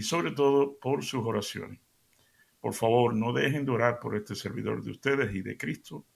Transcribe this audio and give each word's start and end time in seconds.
y 0.00 0.02
sobre 0.02 0.30
todo 0.30 0.78
por 0.78 1.04
sus 1.04 1.22
oraciones. 1.26 1.78
Por 2.58 2.72
favor, 2.72 3.14
no 3.14 3.34
dejen 3.34 3.66
de 3.66 3.70
orar 3.70 4.00
por 4.00 4.16
este 4.16 4.34
servidor 4.34 4.82
de 4.82 4.92
ustedes 4.92 5.34
y 5.34 5.42
de 5.42 5.58
Cristo, 5.58 6.06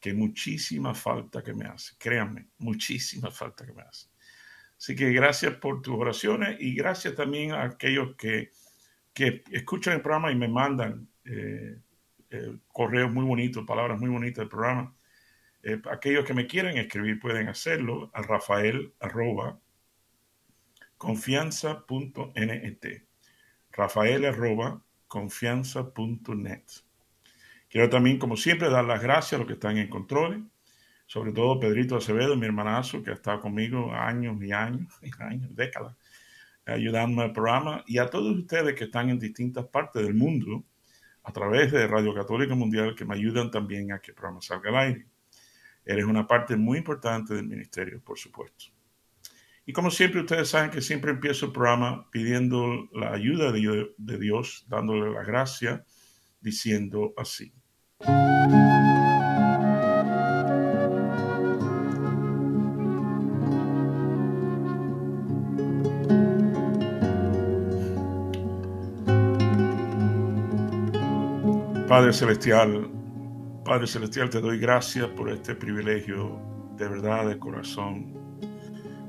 que 0.00 0.12
muchísima 0.12 0.96
falta 0.96 1.40
que 1.40 1.54
me 1.54 1.66
hace. 1.66 1.94
Créanme, 1.96 2.48
muchísima 2.58 3.30
falta 3.30 3.64
que 3.64 3.72
me 3.72 3.82
hace. 3.82 4.08
Así 4.76 4.96
que 4.96 5.12
gracias 5.12 5.54
por 5.58 5.80
tus 5.80 5.94
oraciones 5.94 6.56
y 6.58 6.74
gracias 6.74 7.14
también 7.14 7.52
a 7.52 7.62
aquellos 7.62 8.16
que, 8.16 8.50
escuchan 9.52 9.94
el 9.94 10.02
programa 10.02 10.32
y 10.32 10.34
me 10.34 10.48
mandan 10.48 11.08
eh, 11.24 11.78
eh, 12.30 12.58
correos 12.66 13.12
muy 13.12 13.24
bonitos, 13.24 13.64
palabras 13.64 14.00
muy 14.00 14.08
bonitas 14.08 14.38
del 14.38 14.48
programa. 14.48 14.92
Eh, 15.62 15.80
aquellos 15.88 16.24
que 16.24 16.34
me 16.34 16.48
quieren 16.48 16.78
escribir 16.78 17.20
pueden 17.20 17.46
hacerlo 17.46 18.10
a 18.12 18.22
rafael 18.22 18.92
arroba 18.98 19.60
confianza.net 20.98 23.09
rafael 23.72 24.24
arroba 24.24 24.82
confianza.net. 25.08 26.64
Quiero 27.68 27.88
también, 27.88 28.18
como 28.18 28.36
siempre, 28.36 28.68
dar 28.68 28.84
las 28.84 29.02
gracias 29.02 29.34
a 29.34 29.38
los 29.38 29.46
que 29.46 29.54
están 29.54 29.76
en 29.76 29.88
controles, 29.88 30.40
sobre 31.06 31.32
todo 31.32 31.58
Pedrito 31.58 31.96
Acevedo, 31.96 32.36
mi 32.36 32.46
hermanazo, 32.46 33.02
que 33.02 33.10
ha 33.10 33.14
estado 33.14 33.40
conmigo 33.40 33.92
años 33.92 34.42
y 34.42 34.52
años, 34.52 34.92
y 35.02 35.10
años, 35.22 35.54
décadas, 35.54 35.96
ayudándome 36.66 37.24
al 37.24 37.32
programa, 37.32 37.84
y 37.86 37.98
a 37.98 38.06
todos 38.06 38.36
ustedes 38.36 38.74
que 38.74 38.84
están 38.84 39.10
en 39.10 39.18
distintas 39.18 39.66
partes 39.66 40.02
del 40.02 40.14
mundo, 40.14 40.64
a 41.22 41.32
través 41.32 41.70
de 41.72 41.86
Radio 41.86 42.14
Católica 42.14 42.54
Mundial, 42.54 42.94
que 42.94 43.04
me 43.04 43.14
ayudan 43.14 43.50
también 43.50 43.92
a 43.92 43.98
que 44.00 44.12
el 44.12 44.14
programa 44.14 44.40
salga 44.40 44.70
al 44.70 44.76
aire. 44.76 45.06
Eres 45.84 46.04
una 46.04 46.26
parte 46.26 46.56
muy 46.56 46.78
importante 46.78 47.34
del 47.34 47.46
ministerio, 47.46 48.00
por 48.02 48.18
supuesto. 48.18 48.66
Y 49.70 49.72
como 49.72 49.92
siempre, 49.92 50.22
ustedes 50.22 50.48
saben 50.48 50.72
que 50.72 50.80
siempre 50.80 51.12
empiezo 51.12 51.46
el 51.46 51.52
programa 51.52 52.10
pidiendo 52.10 52.88
la 52.92 53.12
ayuda 53.12 53.52
de 53.52 54.18
Dios, 54.18 54.66
dándole 54.68 55.12
la 55.12 55.22
gracia, 55.22 55.84
diciendo 56.40 57.14
así. 57.16 57.52
Padre 71.86 72.12
Celestial, 72.12 72.90
Padre 73.64 73.86
Celestial, 73.86 74.30
te 74.30 74.40
doy 74.40 74.58
gracias 74.58 75.06
por 75.10 75.30
este 75.30 75.54
privilegio 75.54 76.40
de 76.76 76.88
verdad, 76.88 77.28
de 77.28 77.38
corazón, 77.38 78.20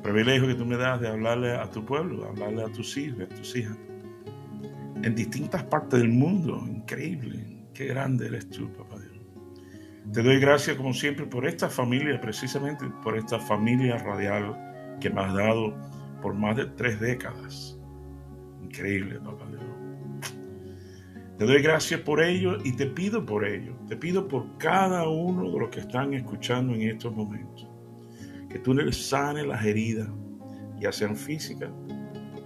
privilegio 0.02 0.48
que 0.48 0.56
tú 0.56 0.66
me 0.66 0.78
das 0.78 1.00
de 1.00 1.08
hablarle 1.08 1.54
a 1.54 1.70
tu 1.70 1.86
pueblo, 1.86 2.26
hablarle 2.26 2.64
a 2.64 2.68
tus 2.68 2.98
hijos, 2.98 3.22
a 3.22 3.36
tus 3.36 3.56
hijas, 3.56 3.78
en 5.03 5.16
distintas 5.16 5.64
partes 5.66 6.00
del 6.00 6.09
mundo. 6.09 6.64
Increíble, 6.68 7.68
qué 7.74 7.86
grande 7.86 8.28
eres 8.28 8.50
tú, 8.50 8.72
papá 8.74 8.98
Dios. 9.00 9.12
Te 10.14 10.24
doy 10.24 10.40
gracias, 10.40 10.75
como 10.78 10.94
siempre, 10.94 11.25
por 11.25 11.46
esta 11.46 11.70
familia, 11.70 12.20
precisamente 12.20 12.86
por 13.03 13.18
esta 13.18 13.40
familia 13.40 13.98
radial 13.98 14.98
que 15.00 15.09
me 15.09 15.22
has 15.22 15.34
dado 15.34 15.75
por 16.22 16.34
más 16.34 16.58
de 16.58 16.66
tres 16.66 17.00
décadas. 17.00 17.80
Increíble, 18.64 19.20
papá 19.20 19.46
Dios. 19.48 19.62
Te 21.38 21.46
doy 21.46 21.62
gracias 21.62 22.00
por 22.02 22.22
ello 22.22 22.58
y 22.64 22.75
te 22.75 22.86
pido 22.86 23.25
por 23.25 23.46
ello. 23.46 23.75
Te 23.88 23.98
pido 23.98 24.28
por 24.28 24.58
cada 24.58 25.08
uno 25.08 25.52
de 25.52 25.59
los 25.59 25.70
que 25.70 25.80
están 25.80 26.14
escuchando 26.14 26.74
en 26.75 26.84
estos 26.84 27.16
momentos 27.16 27.71
que 28.51 28.59
tú 28.59 28.73
les 28.73 29.07
sanes 29.07 29.47
las 29.47 29.63
heridas, 29.66 30.09
ya 30.78 30.91
sean 30.91 31.16
físicas 31.16 31.69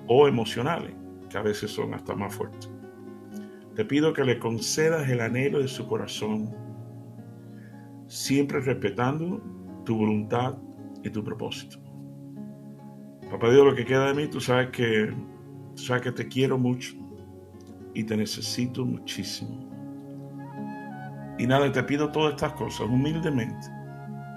o 0.07 0.27
emocionales, 0.27 0.93
que 1.29 1.37
a 1.37 1.41
veces 1.41 1.71
son 1.71 1.93
hasta 1.95 2.15
más 2.15 2.35
fuertes. 2.35 2.69
Te 3.75 3.83
pido 3.83 4.13
que 4.13 4.23
le 4.23 4.37
concedas 4.37 5.09
el 5.09 5.19
anhelo 5.19 5.59
de 5.59 5.67
su 5.67 5.87
corazón, 5.87 6.53
siempre 8.07 8.59
respetando 8.59 9.41
tu 9.83 9.97
voluntad 9.97 10.57
y 11.03 11.09
tu 11.09 11.23
propósito. 11.23 11.79
Papá 13.31 13.49
Dios, 13.49 13.65
lo 13.65 13.73
que 13.73 13.83
queda 13.83 14.07
de 14.07 14.13
mí, 14.13 14.27
tú 14.27 14.39
sabes 14.39 14.69
que, 14.69 15.11
tú 15.75 15.81
sabes 15.81 16.03
que 16.03 16.11
te 16.11 16.27
quiero 16.27 16.57
mucho 16.59 16.95
y 17.95 18.03
te 18.03 18.15
necesito 18.15 18.85
muchísimo. 18.85 19.71
Y 21.39 21.47
nada, 21.47 21.69
te 21.71 21.83
pido 21.83 22.11
todas 22.11 22.33
estas 22.33 22.53
cosas 22.53 22.87
humildemente, 22.87 23.67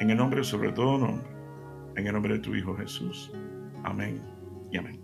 en 0.00 0.10
el 0.10 0.16
nombre 0.16 0.42
sobre 0.42 0.72
todo 0.72 0.96
nombre 0.96 1.37
en 1.98 2.06
el 2.06 2.12
nombre 2.12 2.34
de 2.34 2.40
tu 2.40 2.54
Hijo 2.54 2.76
Jesús. 2.76 3.32
Amén 3.82 4.22
y 4.70 4.76
amén. 4.76 5.00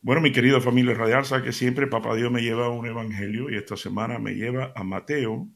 Bueno, 0.00 0.20
mi 0.20 0.30
querida 0.30 0.60
familia 0.60 0.94
radial, 0.94 1.24
sabe 1.24 1.42
que 1.42 1.52
siempre 1.52 1.88
Papá 1.88 2.14
Dios 2.14 2.30
me 2.30 2.42
lleva 2.42 2.66
a 2.66 2.70
un 2.70 2.86
evangelio 2.86 3.50
y 3.50 3.56
esta 3.56 3.76
semana 3.76 4.20
me 4.20 4.34
lleva 4.34 4.72
a 4.76 4.84
Mateo, 4.84 5.48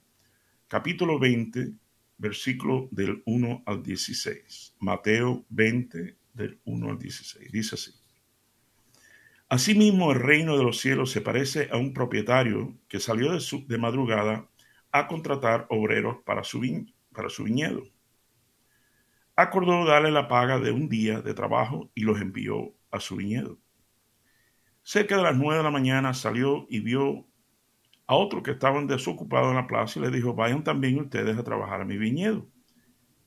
capítulo 0.66 1.20
20, 1.20 1.74
versículo 2.18 2.88
del 2.90 3.22
1 3.24 3.62
al 3.66 3.84
16. 3.84 4.74
Mateo 4.80 5.46
20, 5.50 6.16
del 6.34 6.60
1 6.64 6.90
al 6.90 6.98
16. 6.98 7.52
Dice 7.52 7.76
así. 7.76 7.92
Asimismo, 9.48 10.10
el 10.10 10.18
reino 10.18 10.56
de 10.56 10.64
los 10.64 10.80
cielos 10.80 11.12
se 11.12 11.20
parece 11.20 11.68
a 11.70 11.76
un 11.76 11.94
propietario 11.94 12.76
que 12.88 12.98
salió 12.98 13.32
de, 13.32 13.38
su, 13.38 13.64
de 13.68 13.78
madrugada 13.78 14.49
a 14.92 15.06
contratar 15.06 15.66
obreros 15.70 16.18
para 16.24 16.44
su, 16.44 16.60
para 17.12 17.28
su 17.28 17.44
viñedo. 17.44 17.82
Acordó 19.36 19.84
darle 19.84 20.10
la 20.10 20.28
paga 20.28 20.58
de 20.58 20.70
un 20.70 20.88
día 20.88 21.20
de 21.22 21.34
trabajo 21.34 21.90
y 21.94 22.02
los 22.02 22.20
envió 22.20 22.74
a 22.90 23.00
su 23.00 23.16
viñedo. 23.16 23.58
Cerca 24.82 25.16
de 25.16 25.22
las 25.22 25.36
nueve 25.36 25.58
de 25.58 25.62
la 25.62 25.70
mañana 25.70 26.14
salió 26.14 26.66
y 26.68 26.80
vio 26.80 27.26
a 28.06 28.16
otros 28.16 28.42
que 28.42 28.50
estaban 28.50 28.86
desocupados 28.86 29.50
en 29.50 29.56
la 29.56 29.66
plaza 29.66 29.98
y 29.98 30.02
les 30.02 30.12
dijo, 30.12 30.34
vayan 30.34 30.64
también 30.64 30.98
ustedes 30.98 31.38
a 31.38 31.44
trabajar 31.44 31.80
a 31.80 31.84
mi 31.84 31.96
viñedo 31.96 32.46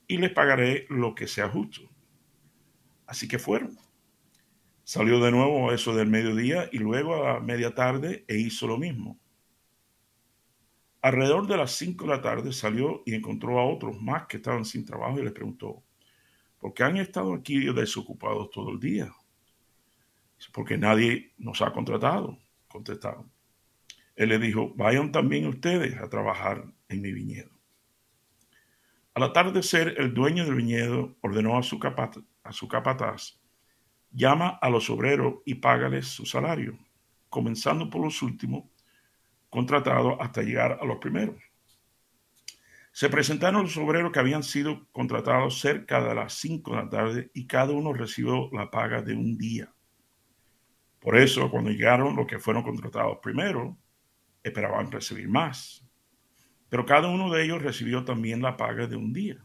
y 0.06 0.18
les 0.18 0.30
pagaré 0.30 0.86
lo 0.90 1.14
que 1.14 1.26
sea 1.26 1.48
justo. 1.48 1.80
Así 3.06 3.28
que 3.28 3.38
fueron. 3.38 3.78
Salió 4.82 5.18
de 5.20 5.30
nuevo 5.30 5.72
eso 5.72 5.94
del 5.94 6.08
mediodía 6.08 6.68
y 6.70 6.78
luego 6.78 7.26
a 7.26 7.40
media 7.40 7.74
tarde 7.74 8.24
e 8.28 8.36
hizo 8.36 8.66
lo 8.66 8.76
mismo. 8.76 9.18
Alrededor 11.04 11.46
de 11.46 11.58
las 11.58 11.72
5 11.72 12.06
de 12.06 12.10
la 12.10 12.22
tarde 12.22 12.50
salió 12.50 13.02
y 13.04 13.14
encontró 13.14 13.60
a 13.60 13.66
otros 13.66 14.00
más 14.00 14.24
que 14.26 14.38
estaban 14.38 14.64
sin 14.64 14.86
trabajo 14.86 15.18
y 15.18 15.22
les 15.22 15.34
preguntó, 15.34 15.82
¿por 16.58 16.72
qué 16.72 16.82
han 16.82 16.96
estado 16.96 17.34
aquí 17.34 17.58
desocupados 17.74 18.50
todo 18.50 18.70
el 18.70 18.80
día? 18.80 19.12
Porque 20.50 20.78
nadie 20.78 21.34
nos 21.36 21.60
ha 21.60 21.74
contratado, 21.74 22.38
contestaron. 22.68 23.30
Él 24.16 24.30
le 24.30 24.38
dijo, 24.38 24.72
vayan 24.76 25.12
también 25.12 25.46
ustedes 25.46 25.94
a 25.98 26.08
trabajar 26.08 26.64
en 26.88 27.02
mi 27.02 27.12
viñedo. 27.12 27.50
Al 29.12 29.24
atardecer, 29.24 29.96
el 29.98 30.14
dueño 30.14 30.46
del 30.46 30.54
viñedo 30.54 31.18
ordenó 31.20 31.58
a 31.58 31.62
su, 31.62 31.78
a 32.44 32.52
su 32.52 32.66
capataz, 32.66 33.38
llama 34.10 34.58
a 34.58 34.70
los 34.70 34.88
obreros 34.88 35.34
y 35.44 35.56
págales 35.56 36.06
su 36.06 36.24
salario, 36.24 36.78
comenzando 37.28 37.90
por 37.90 38.00
los 38.00 38.22
últimos 38.22 38.73
contratados 39.54 40.16
hasta 40.18 40.42
llegar 40.42 40.78
a 40.80 40.84
los 40.84 40.98
primeros. 40.98 41.36
Se 42.90 43.08
presentaron 43.08 43.62
los 43.62 43.76
obreros 43.76 44.10
que 44.10 44.18
habían 44.18 44.42
sido 44.42 44.88
contratados 44.90 45.60
cerca 45.60 46.02
de 46.02 46.12
las 46.12 46.34
5 46.34 46.72
de 46.72 46.76
la 46.76 46.90
tarde 46.90 47.30
y 47.34 47.46
cada 47.46 47.72
uno 47.72 47.92
recibió 47.92 48.50
la 48.52 48.68
paga 48.68 49.00
de 49.00 49.14
un 49.14 49.38
día. 49.38 49.72
Por 50.98 51.16
eso, 51.16 51.48
cuando 51.52 51.70
llegaron 51.70 52.16
los 52.16 52.26
que 52.26 52.40
fueron 52.40 52.64
contratados 52.64 53.18
primero, 53.22 53.78
esperaban 54.42 54.90
recibir 54.90 55.28
más. 55.28 55.86
Pero 56.68 56.84
cada 56.84 57.06
uno 57.06 57.32
de 57.32 57.44
ellos 57.44 57.62
recibió 57.62 58.04
también 58.04 58.42
la 58.42 58.56
paga 58.56 58.88
de 58.88 58.96
un 58.96 59.12
día. 59.12 59.38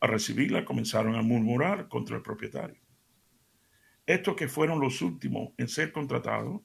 Al 0.00 0.10
recibirla 0.10 0.64
comenzaron 0.64 1.14
a 1.14 1.22
murmurar 1.22 1.86
contra 1.86 2.16
el 2.16 2.22
propietario. 2.22 2.80
Estos 4.04 4.34
que 4.34 4.48
fueron 4.48 4.80
los 4.80 5.00
últimos 5.00 5.50
en 5.58 5.68
ser 5.68 5.92
contratados 5.92 6.62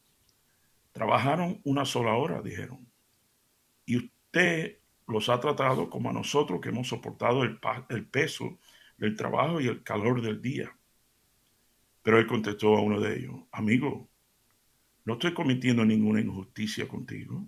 Trabajaron 0.92 1.62
una 1.64 1.86
sola 1.86 2.14
hora, 2.16 2.42
dijeron. 2.42 2.92
Y 3.86 3.98
usted 3.98 4.80
los 5.08 5.30
ha 5.30 5.40
tratado 5.40 5.90
como 5.90 6.10
a 6.10 6.14
nosotros 6.14 6.62
que 6.62 6.70
hemos 6.70 6.88
soportado 6.88 7.44
el, 7.44 7.60
el 7.90 8.06
peso 8.08 8.60
del 8.98 9.16
trabajo 9.16 9.60
y 9.62 9.68
el 9.68 9.84
calor 9.84 10.22
del 10.22 10.42
día. 10.42 10.76
Pero 12.04 12.20
él 12.20 12.28
contestó 12.28 12.76
a 12.76 12.82
uno 12.82 13.00
de 13.00 13.18
ellos, 13.18 13.36
amigo, 13.52 14.10
no 15.06 15.14
estoy 15.14 15.34
cometiendo 15.34 15.84
ninguna 15.86 16.22
injusticia 16.22 16.88
contigo. 16.88 17.48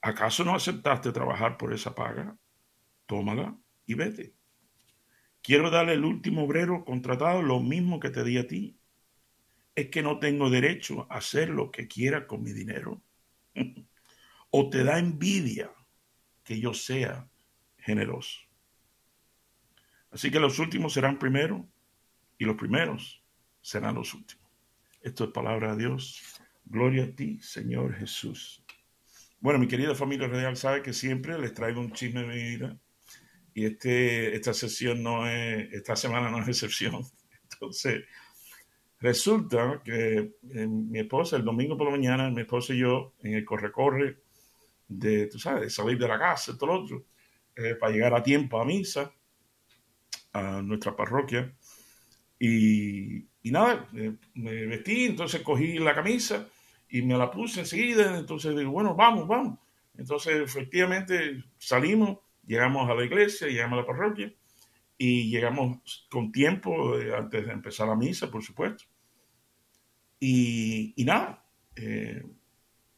¿Acaso 0.00 0.44
no 0.44 0.54
aceptaste 0.54 1.12
trabajar 1.12 1.56
por 1.56 1.72
esa 1.72 1.94
paga? 1.94 2.36
Tómala 3.06 3.56
y 3.86 3.94
vete. 3.94 4.34
Quiero 5.42 5.70
darle 5.70 5.92
al 5.92 6.04
último 6.04 6.44
obrero 6.44 6.84
contratado 6.84 7.42
lo 7.42 7.60
mismo 7.60 8.00
que 8.00 8.10
te 8.10 8.24
di 8.24 8.38
a 8.38 8.46
ti. 8.46 8.78
Es 9.74 9.88
que 9.88 10.02
no 10.02 10.18
tengo 10.18 10.50
derecho 10.50 11.06
a 11.10 11.18
hacer 11.18 11.50
lo 11.50 11.70
que 11.70 11.86
quiera 11.86 12.26
con 12.26 12.42
mi 12.42 12.52
dinero. 12.52 13.00
o 14.50 14.70
te 14.70 14.84
da 14.84 14.98
envidia 14.98 15.70
que 16.44 16.58
yo 16.58 16.74
sea 16.74 17.28
generoso. 17.78 18.40
Así 20.10 20.30
que 20.30 20.40
los 20.40 20.58
últimos 20.58 20.94
serán 20.94 21.18
primero 21.18 21.68
y 22.38 22.44
los 22.44 22.56
primeros 22.56 23.22
serán 23.60 23.94
los 23.94 24.14
últimos. 24.14 24.46
Esto 25.02 25.24
es 25.24 25.30
palabra 25.30 25.72
de 25.74 25.84
Dios. 25.84 26.22
Gloria 26.64 27.04
a 27.04 27.14
ti, 27.14 27.38
Señor 27.40 27.94
Jesús. 27.94 28.64
Bueno, 29.40 29.58
mi 29.58 29.68
querida 29.68 29.94
familia 29.94 30.26
real 30.26 30.56
sabe 30.56 30.82
que 30.82 30.92
siempre 30.92 31.38
les 31.38 31.54
traigo 31.54 31.80
un 31.80 31.92
chisme 31.92 32.22
de 32.22 32.26
mi 32.26 32.42
vida 32.42 32.78
y 33.54 33.66
este, 33.66 34.34
esta 34.34 34.54
sesión 34.54 35.02
no 35.02 35.28
es, 35.28 35.72
esta 35.72 35.96
semana 35.96 36.30
no 36.30 36.40
es 36.40 36.48
excepción. 36.48 37.02
Entonces, 37.52 38.04
resulta 39.00 39.80
que 39.84 40.32
eh, 40.54 40.66
mi 40.66 40.98
esposa, 40.98 41.36
el 41.36 41.44
domingo 41.44 41.76
por 41.76 41.86
la 41.86 41.92
mañana, 41.92 42.30
mi 42.30 42.42
esposa 42.42 42.74
y 42.74 42.78
yo, 42.78 43.14
en 43.22 43.34
el 43.34 43.44
corre-corre 43.44 44.18
de, 44.88 45.26
tú 45.26 45.38
sabes, 45.38 45.62
de 45.62 45.70
salir 45.70 45.98
de 45.98 46.08
la 46.08 46.18
casa, 46.18 46.56
todo 46.56 46.66
lo 46.66 46.82
otro, 46.82 47.04
eh, 47.56 47.74
para 47.74 47.92
llegar 47.92 48.14
a 48.14 48.22
tiempo 48.22 48.60
a 48.60 48.64
misa, 48.64 49.12
a 50.32 50.62
nuestra 50.62 50.94
parroquia, 50.96 51.52
y, 52.38 53.18
y 53.42 53.50
nada, 53.50 53.88
me 53.92 54.66
vestí, 54.66 55.06
entonces 55.06 55.42
cogí 55.42 55.78
la 55.78 55.94
camisa 55.94 56.48
y 56.88 57.02
me 57.02 57.18
la 57.18 57.30
puse 57.30 57.60
enseguida, 57.60 58.16
entonces 58.16 58.56
digo, 58.56 58.70
bueno, 58.70 58.94
vamos, 58.94 59.26
vamos. 59.26 59.58
Entonces, 59.96 60.40
efectivamente, 60.40 61.44
salimos, 61.58 62.18
llegamos 62.46 62.88
a 62.88 62.94
la 62.94 63.04
iglesia, 63.04 63.48
llegamos 63.48 63.78
a 63.78 63.80
la 63.80 63.86
parroquia 63.86 64.32
y 64.98 65.30
llegamos 65.30 66.06
con 66.10 66.32
tiempo 66.32 66.98
eh, 66.98 67.16
antes 67.16 67.46
de 67.46 67.52
empezar 67.52 67.88
la 67.88 67.94
misa, 67.94 68.30
por 68.30 68.42
supuesto. 68.42 68.84
Y, 70.20 70.94
nada, 71.06 71.44
eh, 71.76 72.22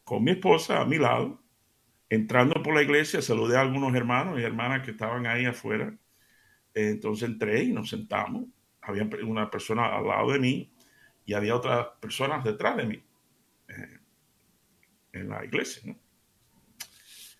con 0.02 0.24
mi 0.24 0.32
esposa 0.32 0.80
a 0.80 0.86
mi 0.86 0.96
lado, 0.96 1.42
entrando 2.08 2.62
por 2.62 2.74
la 2.74 2.82
iglesia, 2.82 3.20
saludé 3.20 3.58
a 3.58 3.60
algunos 3.60 3.94
hermanos 3.94 4.40
y 4.40 4.42
hermanas 4.42 4.82
que 4.82 4.92
estaban 4.92 5.26
ahí 5.26 5.44
afuera. 5.44 5.94
Entonces 6.72 7.28
entré 7.28 7.64
y 7.64 7.72
nos 7.72 7.90
sentamos 7.90 8.46
había 8.82 9.08
una 9.24 9.50
persona 9.50 9.96
al 9.96 10.06
lado 10.06 10.32
de 10.32 10.38
mí 10.38 10.72
y 11.24 11.34
había 11.34 11.54
otras 11.54 11.88
personas 12.00 12.44
detrás 12.44 12.76
de 12.76 12.86
mí 12.86 13.04
eh, 13.68 13.98
en 15.12 15.28
la 15.28 15.44
iglesia. 15.44 15.94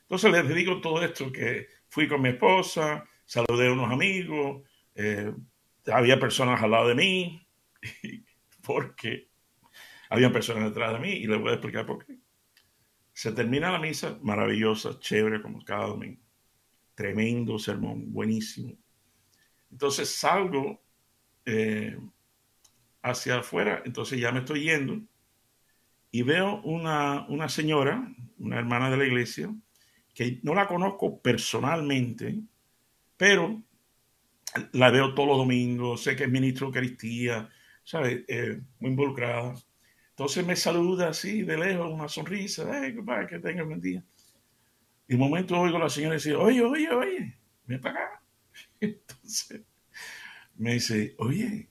Entonces 0.03 0.33
les 0.33 0.55
digo 0.55 0.81
todo 0.81 1.03
esto, 1.03 1.31
que 1.33 1.69
fui 1.89 2.09
con 2.09 2.23
mi 2.23 2.31
esposa, 2.31 3.05
saludé 3.31 3.69
a 3.69 3.73
unos 3.73 3.93
amigos, 3.93 4.62
eh, 4.97 5.32
había 5.87 6.19
personas 6.19 6.61
al 6.61 6.73
lado 6.73 6.88
de 6.88 6.97
mí, 6.97 7.47
porque 8.67 9.29
había 10.09 10.32
personas 10.32 10.65
detrás 10.65 10.94
de 10.94 10.99
mí 10.99 11.12
y 11.12 11.29
les 11.29 11.41
voy 11.41 11.50
a 11.50 11.53
explicar 11.53 11.87
por 11.87 12.05
qué. 12.05 12.19
Se 13.12 13.31
termina 13.31 13.71
la 13.71 13.79
misa, 13.79 14.19
maravillosa, 14.21 14.99
chévere 14.99 15.41
como 15.43 15.65
cada 15.65 15.87
domingo. 15.87 16.21
Tremendo 16.97 17.56
sermón, 17.61 18.12
buenísimo. 18.12 18.77
Entonces 19.71 20.09
salgo 20.09 20.83
eh, 21.44 21.97
hacia 23.00 23.38
afuera, 23.38 23.81
entonces 23.85 24.19
ya 24.19 24.33
me 24.33 24.41
estoy 24.41 24.65
yendo 24.65 25.00
y 26.11 26.23
veo 26.25 26.61
una, 26.62 27.29
una 27.29 27.49
señora, 27.49 28.12
una 28.38 28.59
hermana 28.59 28.91
de 28.91 28.97
la 28.97 29.06
iglesia, 29.06 29.55
que 30.15 30.41
no 30.43 30.53
la 30.53 30.67
conozco 30.67 31.23
personalmente, 31.23 32.41
pero 33.21 33.63
la 34.73 34.91
veo 34.91 35.13
todos 35.13 35.29
los 35.29 35.37
domingos, 35.37 36.03
sé 36.03 36.17
que 36.17 36.25
es 36.25 36.31
ministro 36.31 36.65
de 36.65 36.69
Eucaristía, 36.69 37.51
¿sabes? 37.85 38.25
Eh, 38.27 38.63
muy 38.79 38.93
involucrada. 38.93 39.55
Entonces 40.09 40.47
me 40.47 40.57
saluda 40.57 41.11
así 41.11 41.43
de 41.43 41.59
lejos, 41.59 41.93
una 41.93 42.09
sonrisa, 42.09 42.65
hey, 42.73 42.97
que 43.29 43.39
tenga 43.39 43.63
buen 43.65 43.83
día. 43.83 44.03
Y 45.07 45.13
un 45.13 45.21
momento 45.21 45.61
oigo 45.61 45.77
a 45.77 45.81
la 45.81 45.91
señora 45.91 46.15
decir, 46.15 46.35
oye, 46.35 46.63
oye, 46.63 46.89
oye, 46.89 47.39
ven 47.67 47.81
para 47.83 48.07
acá. 48.07 48.23
Entonces 48.81 49.65
me 50.57 50.73
dice, 50.73 51.15
oye, 51.19 51.69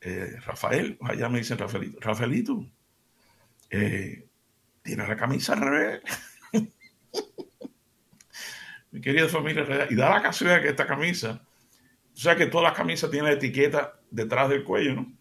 eh, 0.00 0.36
Rafael, 0.44 0.96
allá 1.00 1.28
me 1.28 1.38
dicen 1.38 1.58
Rafaelito, 1.58 1.98
Rafaelito, 1.98 2.70
eh, 3.68 4.28
tiene 4.80 5.08
la 5.08 5.16
camisa 5.16 5.54
al 5.54 5.60
revés. 5.62 6.02
Mi 8.96 9.02
querida 9.02 9.28
familia, 9.28 9.86
y 9.90 9.94
da 9.94 10.08
la 10.08 10.22
casualidad 10.22 10.62
que 10.62 10.70
esta 10.70 10.86
camisa, 10.86 11.46
o 12.14 12.16
sea 12.16 12.34
que 12.34 12.46
todas 12.46 12.70
las 12.70 12.72
camisas 12.72 13.10
tienen 13.10 13.28
la 13.30 13.36
etiqueta 13.36 14.00
detrás 14.10 14.48
del 14.48 14.64
cuello, 14.64 14.94
¿no? 14.94 15.12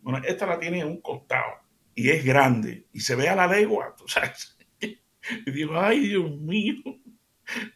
Bueno, 0.00 0.20
esta 0.26 0.44
la 0.44 0.58
tiene 0.58 0.80
en 0.80 0.88
un 0.88 1.00
costado 1.00 1.52
y 1.94 2.10
es 2.10 2.24
grande 2.24 2.88
y 2.92 2.98
se 2.98 3.14
ve 3.14 3.28
a 3.28 3.36
la 3.36 3.46
legua, 3.46 3.94
¿tú 3.96 4.08
sabes? 4.08 4.58
Y 5.46 5.52
digo, 5.52 5.80
ay, 5.80 6.00
Dios 6.00 6.32
mío, 6.32 6.82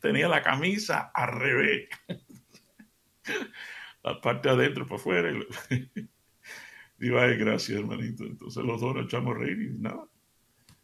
tenía 0.00 0.26
la 0.26 0.42
camisa 0.42 1.12
al 1.14 1.38
revés 1.38 1.90
la 4.02 4.20
parte 4.20 4.48
adentro 4.48 4.84
para 4.84 4.96
afuera. 4.96 5.32
Digo, 6.98 7.20
ay, 7.20 7.36
gracias, 7.36 7.78
hermanito. 7.78 8.24
Entonces 8.24 8.64
los 8.64 8.80
dos 8.80 8.96
nos 8.96 9.04
echamos 9.04 9.36
a 9.36 9.38
reír 9.38 9.62
y 9.62 9.78
nada. 9.78 10.08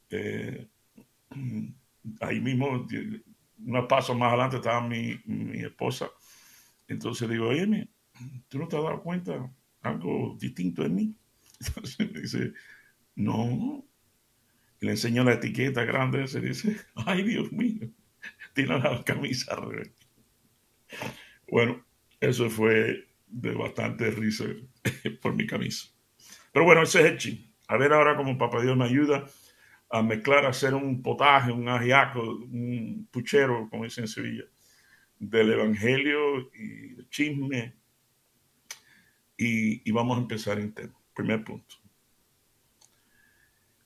Eh, 0.08 0.68
ahí 2.20 2.40
mismo, 2.40 2.86
unos 3.64 3.86
pasos 3.86 4.16
más 4.16 4.28
adelante 4.28 4.56
estaba 4.56 4.86
mi, 4.86 5.18
mi 5.24 5.60
esposa. 5.60 6.10
Entonces 6.88 7.28
digo, 7.28 7.48
oye, 7.48 7.88
¿tú 8.48 8.58
no 8.58 8.68
te 8.68 8.76
has 8.76 8.82
dado 8.82 9.02
cuenta 9.02 9.50
algo 9.82 10.36
distinto 10.38 10.84
en 10.84 10.94
mí? 10.94 11.16
Entonces 11.66 11.98
me 12.12 12.20
dice, 12.20 12.52
no. 13.14 13.84
Le 14.80 14.90
enseño 14.90 15.22
la 15.22 15.34
etiqueta 15.34 15.84
grande 15.84 16.26
se 16.26 16.40
dice, 16.40 16.76
ay, 17.06 17.22
Dios 17.22 17.52
mío, 17.52 17.88
tiene 18.52 18.78
la 18.78 19.02
camisa 19.04 19.54
al 19.54 19.92
Bueno, 21.48 21.84
eso 22.20 22.50
fue 22.50 23.08
de 23.28 23.52
bastante 23.52 24.10
risa 24.10 24.44
por 25.22 25.34
mi 25.34 25.46
camisa. 25.46 25.88
Pero 26.52 26.64
bueno, 26.64 26.82
ese 26.82 27.00
es 27.00 27.06
el 27.06 27.18
ching. 27.18 27.52
A 27.68 27.76
ver 27.76 27.92
ahora 27.92 28.16
cómo 28.16 28.36
Papá 28.36 28.60
Dios 28.60 28.76
me 28.76 28.84
ayuda 28.84 29.24
a 29.92 30.02
mezclar, 30.02 30.46
a 30.46 30.48
hacer 30.48 30.74
un 30.74 31.02
potaje, 31.02 31.52
un 31.52 31.68
ajiaco, 31.68 32.22
un 32.22 33.06
puchero, 33.10 33.68
como 33.70 33.84
dicen 33.84 34.04
en 34.04 34.08
Sevilla, 34.08 34.44
del 35.18 35.52
Evangelio 35.52 36.50
y 36.54 36.94
del 36.94 37.08
chisme. 37.10 37.74
Y, 39.36 39.86
y 39.88 39.92
vamos 39.92 40.16
a 40.16 40.22
empezar 40.22 40.58
en 40.58 40.72
tema. 40.72 40.98
Primer 41.14 41.44
punto. 41.44 41.76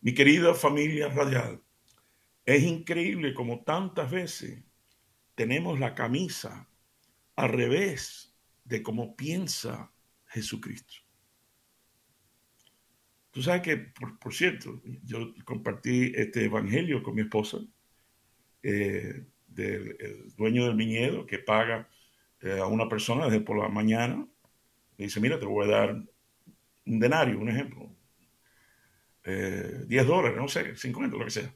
Mi 0.00 0.14
querida 0.14 0.54
familia 0.54 1.08
radial, 1.08 1.60
es 2.44 2.62
increíble 2.62 3.34
como 3.34 3.64
tantas 3.64 4.08
veces 4.08 4.62
tenemos 5.34 5.80
la 5.80 5.96
camisa 5.96 6.68
al 7.34 7.48
revés 7.48 8.32
de 8.64 8.84
cómo 8.84 9.16
piensa 9.16 9.92
Jesucristo. 10.26 11.05
Tú 13.36 13.42
sabes 13.42 13.60
que, 13.60 13.76
por, 13.76 14.32
cierto, 14.32 14.80
yo 15.04 15.34
compartí 15.44 16.10
este 16.16 16.46
evangelio 16.46 17.02
con 17.02 17.14
mi 17.14 17.20
esposa, 17.20 17.58
eh, 18.62 19.26
del 19.46 20.32
dueño 20.38 20.64
del 20.64 20.74
viñedo 20.74 21.26
que 21.26 21.38
paga 21.38 21.86
eh, 22.40 22.58
a 22.58 22.64
una 22.64 22.88
persona 22.88 23.26
desde 23.26 23.42
por 23.42 23.58
la 23.58 23.68
mañana. 23.68 24.26
Le 24.96 25.04
dice, 25.04 25.20
mira, 25.20 25.38
te 25.38 25.44
voy 25.44 25.66
a 25.66 25.70
dar 25.70 26.02
un 26.86 26.98
denario, 26.98 27.38
un 27.38 27.50
ejemplo. 27.50 27.94
Eh, 29.24 29.84
10 29.86 30.06
dólares, 30.06 30.38
no 30.38 30.48
sé, 30.48 30.74
50, 30.74 31.14
lo 31.18 31.26
que 31.26 31.30
sea. 31.30 31.54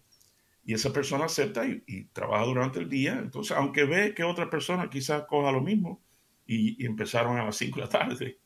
Y 0.62 0.74
esa 0.74 0.92
persona 0.92 1.24
acepta 1.24 1.66
y, 1.66 1.82
y, 1.86 2.04
trabaja 2.08 2.44
durante 2.44 2.78
el 2.80 2.90
día. 2.90 3.18
Entonces, 3.18 3.56
aunque 3.56 3.84
ve 3.84 4.12
que 4.12 4.22
otra 4.22 4.50
persona 4.50 4.90
quizás 4.90 5.24
coja 5.24 5.50
lo 5.50 5.62
mismo, 5.62 6.02
y, 6.46 6.84
empezaron 6.84 7.38
a 7.38 7.46
las 7.46 7.56
5 7.56 7.76
de 7.76 7.86
la 7.86 7.88
tarde. 7.88 8.38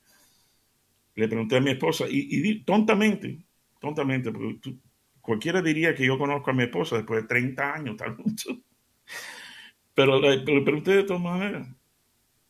Le 1.15 1.29
pregunté 1.29 1.57
a 1.57 1.61
mi 1.61 1.71
esposa, 1.71 2.07
y, 2.09 2.65
tontamente, 2.65 3.45
tontamente, 3.81 4.33
porque 4.33 4.77
cualquiera 5.21 5.63
diría 5.63 5.95
que 5.95 6.07
yo 6.07 6.19
conozco 6.19 6.51
a 6.51 6.55
mi 6.55 6.65
esposa 6.65 6.97
después 6.97 7.23
de 7.23 7.29
30 7.29 7.75
años, 7.75 7.97
tal 7.97 8.17
mucho. 8.19 8.61
Pero 9.95 10.21
le, 10.21 10.41
pregunté 10.41 10.97
de 10.97 11.05
todas 11.05 11.23
maneras. 11.23 11.69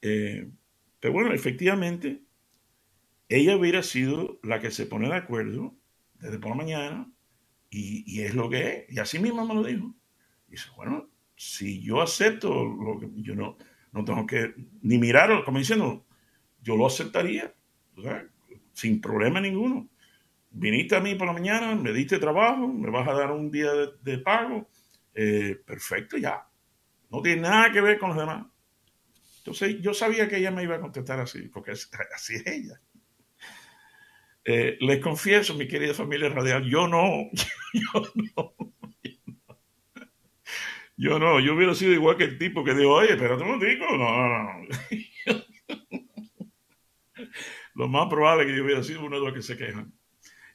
Eh, 0.00 0.50
pero 0.98 1.12
bueno, 1.12 1.34
efectivamente, 1.34 2.22
ella 3.28 3.56
hubiera 3.56 3.82
sido 3.82 4.38
la 4.42 4.60
que 4.60 4.70
se 4.70 4.86
pone 4.86 5.08
de 5.08 5.16
acuerdo 5.16 5.74
desde 6.14 6.38
por 6.38 6.50
la 6.50 6.56
mañana 6.56 7.12
y, 7.68 8.22
es 8.22 8.34
lo 8.34 8.48
que 8.48 8.68
es. 8.68 8.94
Y 8.94 8.98
así 8.98 9.18
misma 9.18 9.44
me 9.44 9.54
lo 9.54 9.62
dijo. 9.62 9.94
Y 10.48 10.52
dice, 10.52 10.70
bueno, 10.76 11.10
si 11.36 11.82
yo 11.82 12.00
acepto 12.00 12.64
lo 12.64 12.98
que 12.98 13.10
yo 13.16 13.34
no, 13.34 13.58
no 13.92 14.04
tengo 14.04 14.26
que 14.26 14.54
ni 14.82 14.98
mirarlo, 14.98 15.44
como 15.44 15.58
diciendo, 15.58 16.06
yo 16.62 16.76
lo 16.76 16.86
aceptaría. 16.86 17.54
Sin 18.74 19.00
problema 19.00 19.40
ninguno. 19.40 19.88
Viniste 20.50 20.94
a 20.94 21.00
mí 21.00 21.14
por 21.14 21.26
la 21.26 21.32
mañana, 21.32 21.74
me 21.74 21.92
diste 21.92 22.18
trabajo, 22.18 22.68
me 22.68 22.90
vas 22.90 23.08
a 23.08 23.14
dar 23.14 23.32
un 23.32 23.50
día 23.50 23.70
de, 24.02 24.18
pago, 24.18 24.68
eh, 25.14 25.56
perfecto, 25.64 26.16
ya. 26.16 26.46
No 27.10 27.22
tiene 27.22 27.42
nada 27.42 27.72
que 27.72 27.80
ver 27.80 27.98
con 27.98 28.10
los 28.10 28.18
demás. 28.18 28.46
Entonces 29.38 29.80
yo 29.80 29.94
sabía 29.94 30.28
que 30.28 30.36
ella 30.36 30.50
me 30.50 30.62
iba 30.62 30.76
a 30.76 30.80
contestar 30.80 31.20
así, 31.20 31.48
porque 31.48 31.72
así 32.14 32.34
es 32.34 32.46
ella. 32.46 32.80
Eh, 34.44 34.76
les 34.80 35.00
confieso, 35.00 35.54
mi 35.54 35.66
querida 35.66 35.94
familia 35.94 36.28
radial, 36.28 36.64
yo 36.64 36.86
no, 36.86 37.30
yo 37.72 38.12
no, 38.36 38.54
yo 40.96 41.18
no, 41.18 41.40
yo 41.40 41.54
hubiera 41.54 41.74
sido 41.74 41.92
igual 41.92 42.16
que 42.16 42.24
el 42.24 42.38
tipo 42.38 42.62
que 42.62 42.74
dijo, 42.74 42.92
oye, 42.92 43.14
espérate 43.14 43.42
un 43.42 43.58
no, 43.58 43.96
no, 43.96 44.42
no. 44.60 44.66
Lo 47.74 47.88
más 47.88 48.08
probable 48.08 48.44
es 48.44 48.50
que 48.50 48.56
yo 48.56 48.64
hubiera 48.64 48.82
sido 48.82 49.04
uno 49.04 49.18
de 49.18 49.26
los 49.26 49.34
que 49.34 49.42
se 49.42 49.56
quejan. 49.56 49.92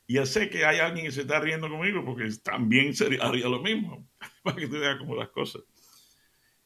Y 0.07 0.15
ya 0.15 0.25
sé 0.25 0.49
que 0.49 0.65
hay 0.65 0.79
alguien 0.79 1.05
que 1.05 1.11
se 1.11 1.21
está 1.21 1.39
riendo 1.39 1.69
conmigo 1.69 2.03
porque 2.03 2.29
también 2.41 2.95
sería, 2.95 3.23
haría 3.23 3.47
lo 3.47 3.61
mismo, 3.61 4.09
para 4.43 4.55
que 4.55 4.67
tú 4.67 4.79
veas 4.79 4.97
como 4.97 5.15
las 5.15 5.29
cosas. 5.29 5.61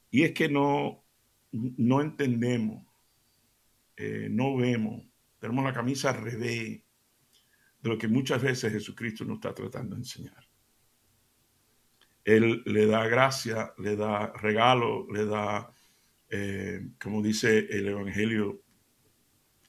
Y 0.10 0.24
es 0.24 0.32
que 0.32 0.48
no, 0.48 1.04
no 1.52 2.02
entendemos, 2.02 2.86
eh, 3.98 4.28
no 4.30 4.56
vemos, 4.56 5.04
tenemos 5.40 5.66
la 5.66 5.74
camisa 5.74 6.12
al 6.12 6.24
revés 6.24 6.82
de 7.82 7.90
lo 7.90 7.98
que 7.98 8.08
muchas 8.08 8.42
veces 8.42 8.72
Jesucristo 8.72 9.26
nos 9.26 9.36
está 9.36 9.54
tratando 9.54 9.96
de 9.96 10.02
enseñar. 10.02 10.48
Él 12.24 12.64
le 12.66 12.86
da 12.86 13.08
gracia, 13.08 13.74
le 13.78 13.98
da 13.98 14.32
regalo, 14.34 15.06
le 15.12 15.26
da, 15.26 15.70
eh, 16.30 16.92
como 17.02 17.22
dice 17.22 17.68
el 17.70 17.90
Evangelio, 17.90 18.63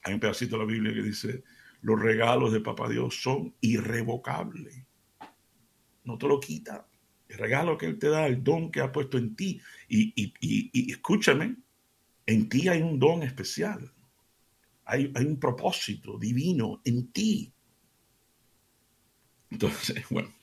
hay 0.05 0.15
un 0.15 0.21
pedacito 0.21 0.57
de 0.57 0.67
la 0.67 0.71
Biblia 0.71 0.93
que 0.93 1.03
dice, 1.03 1.43
los 1.81 2.01
regalos 2.01 2.53
de 2.53 2.61
Papá 2.61 2.89
Dios 2.89 3.21
son 3.23 3.55
irrevocables. 3.61 4.87
No 6.05 6.19
te 6.19 6.29
lo 6.29 6.39
quita. 6.39 6.87
El 7.29 7.39
regalo 7.39 7.79
que 7.79 7.87
Él 7.87 7.99
te 7.99 8.09
da, 8.09 8.27
el 8.27 8.45
don 8.45 8.71
que 8.71 8.81
ha 8.81 8.93
puesto 8.93 9.17
en 9.17 9.35
ti. 9.35 9.61
Y, 9.89 10.93
escúchame, 10.93 11.57
en 12.27 12.49
ti 12.49 12.69
hay 12.69 12.83
un 12.83 12.99
don 12.99 13.23
especial. 13.23 13.91
Hay, 14.85 15.11
hay 15.15 15.25
un 15.25 15.41
propósito 15.41 16.19
divino 16.19 16.83
en 16.85 17.11
ti. 17.11 17.53
Entonces, 19.51 20.05
bueno. 20.11 20.35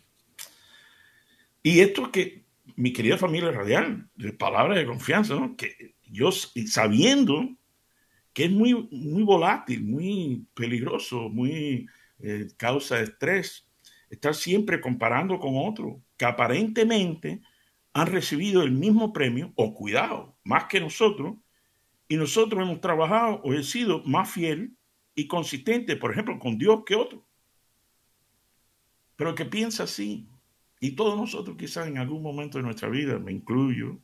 Y 1.62 1.82
esto 1.82 2.12
que 2.12 2.46
mi 2.76 2.92
querida 2.94 3.18
familia 3.18 3.52
radial, 3.52 4.10
de 4.16 4.34
palabras 4.34 4.78
de 4.78 4.88
confianza, 4.88 5.36
¿no? 5.36 5.56
que 5.56 5.96
yo 6.04 6.32
sabiendo 6.32 7.48
que 8.34 8.46
es 8.46 8.52
muy, 8.52 8.88
muy 8.92 9.24
volátil, 9.24 9.84
muy 9.84 10.48
peligroso, 10.54 11.30
muy 11.30 11.88
eh, 12.20 12.48
causa 12.58 13.00
estrés, 13.02 13.68
estar 14.10 14.36
siempre 14.36 14.80
comparando 14.80 15.40
con 15.40 15.54
otros 15.56 15.98
que 16.18 16.26
aparentemente 16.26 17.42
han 17.94 18.08
recibido 18.08 18.64
el 18.64 18.72
mismo 18.72 19.12
premio 19.12 19.52
o 19.56 19.74
cuidado, 19.74 20.38
más 20.44 20.66
que 20.66 20.80
nosotros, 20.80 21.36
y 22.08 22.16
nosotros 22.18 22.62
hemos 22.62 22.82
trabajado 22.82 23.42
o 23.44 23.54
he 23.54 23.64
sido 23.64 24.04
más 24.04 24.32
fiel 24.32 24.76
y 25.16 25.28
consistente, 25.28 25.96
por 25.96 26.12
ejemplo, 26.12 26.40
con 26.40 26.58
Dios 26.58 26.84
que 26.86 26.96
otros 26.96 27.22
pero 29.22 29.36
que 29.36 29.46
piensa 29.46 29.84
así. 29.84 30.28
Y 30.80 30.96
todos 30.96 31.16
nosotros 31.16 31.56
quizás 31.56 31.88
en 31.88 32.00
algún 32.00 32.24
momento 32.24 32.58
de 32.58 32.64
nuestra 32.64 32.90
vida, 32.90 33.20
me 33.20 33.32
incluyo, 33.32 34.00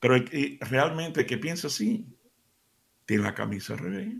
pero 0.00 0.16
realmente 0.60 1.26
que 1.26 1.36
piensa 1.36 1.66
así, 1.66 2.06
tiene 3.04 3.24
la 3.24 3.34
camisa 3.34 3.76
revés. 3.76 4.14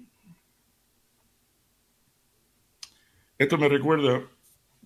Esto 3.38 3.58
me 3.58 3.68
recuerda, 3.68 4.22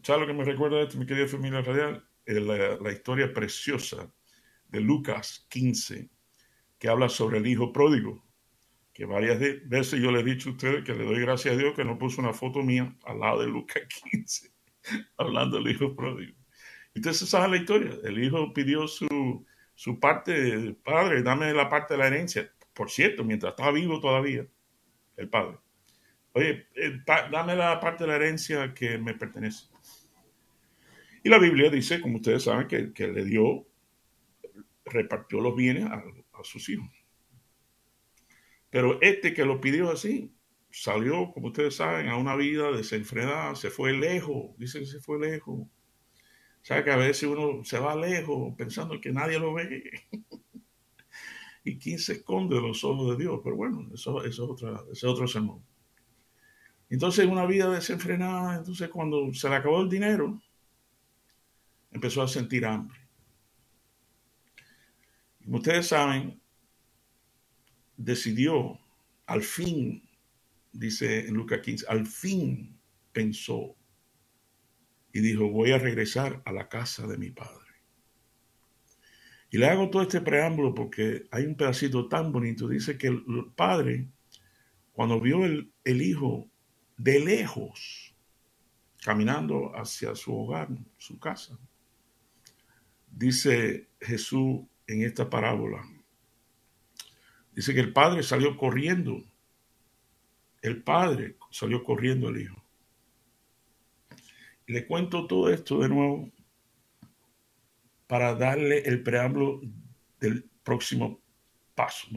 ¿sabes 0.02 0.22
lo 0.22 0.26
que 0.26 0.32
me 0.32 0.44
recuerda 0.44 0.80
esto, 0.80 0.98
mi 0.98 1.06
querida 1.06 1.28
familia 1.28 1.60
radial? 1.60 2.08
La, 2.26 2.76
la 2.76 2.92
historia 2.92 3.32
preciosa 3.32 4.12
de 4.68 4.80
Lucas 4.80 5.46
15, 5.48 6.10
que 6.78 6.88
habla 6.88 7.08
sobre 7.08 7.38
el 7.38 7.46
hijo 7.46 7.72
pródigo 7.72 8.26
que 8.96 9.04
varias 9.04 9.38
veces 9.66 10.00
yo 10.00 10.10
le 10.10 10.20
he 10.20 10.24
dicho 10.24 10.48
a 10.48 10.52
ustedes 10.52 10.82
que 10.82 10.94
le 10.94 11.04
doy 11.04 11.20
gracias 11.20 11.52
a 11.52 11.58
Dios 11.58 11.74
que 11.74 11.84
no 11.84 11.98
puso 11.98 12.22
una 12.22 12.32
foto 12.32 12.62
mía 12.62 12.96
al 13.04 13.20
lado 13.20 13.42
de 13.42 13.46
Lucas 13.46 13.82
15, 14.10 14.50
hablando 15.18 15.58
del 15.58 15.70
hijo 15.70 15.94
pródigo. 15.94 16.34
Entonces, 16.94 17.28
saben 17.28 17.50
la 17.50 17.56
historia. 17.58 17.90
El 18.04 18.24
hijo 18.24 18.54
pidió 18.54 18.88
su, 18.88 19.44
su 19.74 20.00
parte, 20.00 20.74
padre, 20.82 21.22
dame 21.22 21.52
la 21.52 21.68
parte 21.68 21.92
de 21.92 21.98
la 21.98 22.06
herencia. 22.06 22.50
Por 22.76 22.90
cierto, 22.90 23.24
mientras 23.24 23.52
estaba 23.52 23.72
vivo 23.72 23.98
todavía, 23.98 24.46
el 25.16 25.30
padre. 25.30 25.56
Oye, 26.34 26.66
eh, 26.74 27.00
dame 27.06 27.56
la 27.56 27.80
parte 27.80 28.04
de 28.04 28.08
la 28.08 28.16
herencia 28.16 28.74
que 28.74 28.98
me 28.98 29.14
pertenece. 29.14 29.68
Y 31.24 31.30
la 31.30 31.38
Biblia 31.38 31.70
dice, 31.70 32.02
como 32.02 32.16
ustedes 32.16 32.42
saben, 32.42 32.68
que, 32.68 32.92
que 32.92 33.08
le 33.08 33.24
dio, 33.24 33.66
repartió 34.84 35.40
los 35.40 35.56
bienes 35.56 35.86
a, 35.86 36.04
a 36.34 36.44
sus 36.44 36.68
hijos. 36.68 36.86
Pero 38.68 39.00
este 39.00 39.32
que 39.32 39.46
lo 39.46 39.58
pidió 39.58 39.90
así, 39.90 40.36
salió, 40.70 41.32
como 41.32 41.46
ustedes 41.46 41.76
saben, 41.76 42.08
a 42.08 42.18
una 42.18 42.36
vida 42.36 42.70
desenfrenada, 42.72 43.54
se 43.54 43.70
fue 43.70 43.94
lejos, 43.94 44.54
dicen 44.58 44.82
que 44.82 44.88
se 44.88 45.00
fue 45.00 45.18
lejos. 45.18 45.60
O 45.60 45.68
sea 46.60 46.84
que 46.84 46.90
a 46.90 46.96
veces 46.96 47.22
uno 47.22 47.64
se 47.64 47.78
va 47.78 47.96
lejos 47.96 48.54
pensando 48.58 49.00
que 49.00 49.12
nadie 49.12 49.38
lo 49.38 49.54
ve. 49.54 49.82
¿Y 51.66 51.78
quién 51.78 51.98
se 51.98 52.12
esconde 52.12 52.54
de 52.54 52.62
los 52.62 52.84
ojos 52.84 53.10
de 53.10 53.24
Dios? 53.24 53.40
Pero 53.42 53.56
bueno, 53.56 53.88
eso, 53.92 54.22
eso, 54.22 54.54
es, 54.54 54.62
ese 54.62 54.92
es 54.92 55.04
otro 55.04 55.26
sermón. 55.26 55.60
Entonces, 56.88 57.26
una 57.26 57.44
vida 57.44 57.68
desenfrenada, 57.68 58.58
entonces 58.58 58.88
cuando 58.88 59.34
se 59.34 59.48
le 59.48 59.56
acabó 59.56 59.82
el 59.82 59.88
dinero, 59.88 60.40
empezó 61.90 62.22
a 62.22 62.28
sentir 62.28 62.64
hambre. 62.64 62.96
Como 65.44 65.56
ustedes 65.56 65.88
saben, 65.88 66.40
decidió, 67.96 68.78
al 69.26 69.42
fin, 69.42 70.08
dice 70.72 71.26
en 71.26 71.34
Lucas 71.34 71.62
15, 71.62 71.86
al 71.88 72.06
fin 72.06 72.78
pensó 73.12 73.74
y 75.12 75.18
dijo, 75.18 75.48
voy 75.48 75.72
a 75.72 75.78
regresar 75.78 76.42
a 76.44 76.52
la 76.52 76.68
casa 76.68 77.08
de 77.08 77.18
mi 77.18 77.30
padre. 77.30 77.65
Y 79.50 79.58
le 79.58 79.66
hago 79.66 79.90
todo 79.90 80.02
este 80.02 80.20
preámbulo 80.20 80.74
porque 80.74 81.26
hay 81.30 81.44
un 81.44 81.54
pedacito 81.54 82.08
tan 82.08 82.32
bonito. 82.32 82.68
Dice 82.68 82.98
que 82.98 83.08
el 83.08 83.24
padre, 83.54 84.08
cuando 84.92 85.20
vio 85.20 85.44
el, 85.44 85.72
el 85.84 86.02
hijo 86.02 86.48
de 86.96 87.20
lejos, 87.20 88.14
caminando 89.02 89.72
hacia 89.76 90.14
su 90.14 90.36
hogar, 90.36 90.68
su 90.98 91.18
casa, 91.18 91.58
dice 93.10 93.88
Jesús 94.00 94.62
en 94.86 95.02
esta 95.02 95.30
parábola, 95.30 95.84
Dice 97.56 97.72
que 97.72 97.80
el 97.80 97.94
padre 97.94 98.22
salió 98.22 98.54
corriendo. 98.54 99.24
El 100.60 100.82
padre 100.82 101.38
salió 101.50 101.82
corriendo 101.82 102.28
al 102.28 102.38
hijo. 102.38 102.62
Y 104.66 104.74
le 104.74 104.86
cuento 104.86 105.26
todo 105.26 105.48
esto 105.48 105.80
de 105.80 105.88
nuevo 105.88 106.30
para 108.06 108.34
darle 108.34 108.78
el 108.80 109.02
preámbulo 109.02 109.60
del 110.20 110.48
próximo 110.62 111.20
paso, 111.74 112.08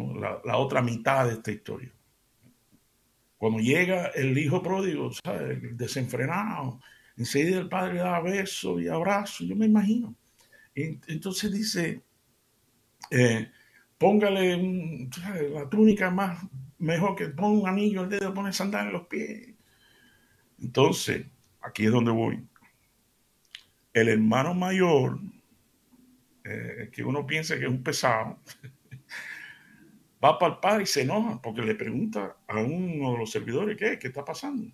la, 0.44 0.58
otra 0.58 0.82
mitad 0.82 1.28
de 1.28 1.34
esta 1.34 1.52
historia. 1.52 1.92
Cuando 3.38 3.60
llega 3.60 4.08
el 4.08 4.38
hijo 4.38 4.62
pródigo, 4.62 5.12
desenfrenado, 5.74 6.80
enseguida 7.18 7.60
el 7.60 7.70
padre 7.70 8.00
da 8.00 8.20
besos 8.20 8.82
y 8.82 8.88
abrazos, 8.88 9.48
yo 9.48 9.56
me 9.56 9.66
imagino. 9.66 10.16
entonces 10.76 11.52
dice, 11.52 12.04
eh, 13.12 13.52
póngale 13.98 15.10
la 15.54 15.70
túnica 15.70 16.10
más 16.10 16.46
mejor 16.80 17.16
que 17.16 17.28
ponga 17.28 17.62
un 17.62 17.68
anillo 17.68 18.02
al 18.02 18.10
dedo, 18.10 18.34
pone 18.34 18.52
sandal 18.52 18.88
en 18.88 18.94
los 18.94 19.08
pies. 19.08 19.54
Entonces, 20.62 21.26
aquí 21.62 21.86
es 21.86 21.92
donde 21.92 22.12
voy. 22.12 22.44
El 23.94 24.10
hermano 24.10 24.54
mayor, 24.54 25.20
eh, 26.44 26.90
que 26.92 27.04
uno 27.04 27.26
piensa 27.26 27.58
que 27.58 27.66
es 27.66 27.70
un 27.70 27.84
pesado, 27.84 28.40
va 30.24 30.38
para 30.38 30.54
el 30.54 30.60
padre 30.60 30.84
y 30.84 30.88
se 30.88 31.02
enoja 31.02 31.42
porque 31.42 31.62
le 31.62 31.76
pregunta 31.76 32.38
a 32.48 32.60
uno 32.60 33.14
de 33.14 33.18
los 33.18 33.32
servidores 33.32 33.78
qué, 33.78 33.98
qué 34.00 34.08
está 34.08 34.24
pasando. 34.24 34.72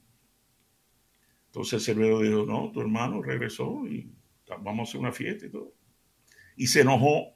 Entonces 1.48 1.74
el 1.74 1.81
servidor 1.81 2.24
dijo, 2.24 2.45
no, 2.45 2.72
tu 2.72 2.81
hermano 2.81 3.22
regresó 3.22 3.88
y 3.88 4.12
vamos 4.62 4.88
a 4.88 4.89
hacer 4.89 5.01
una 5.01 5.12
fiesta 5.12 5.45
y 5.45 5.50
todo. 5.50 5.74
Y 6.57 6.67
se 6.67 6.81
enojó 6.81 7.36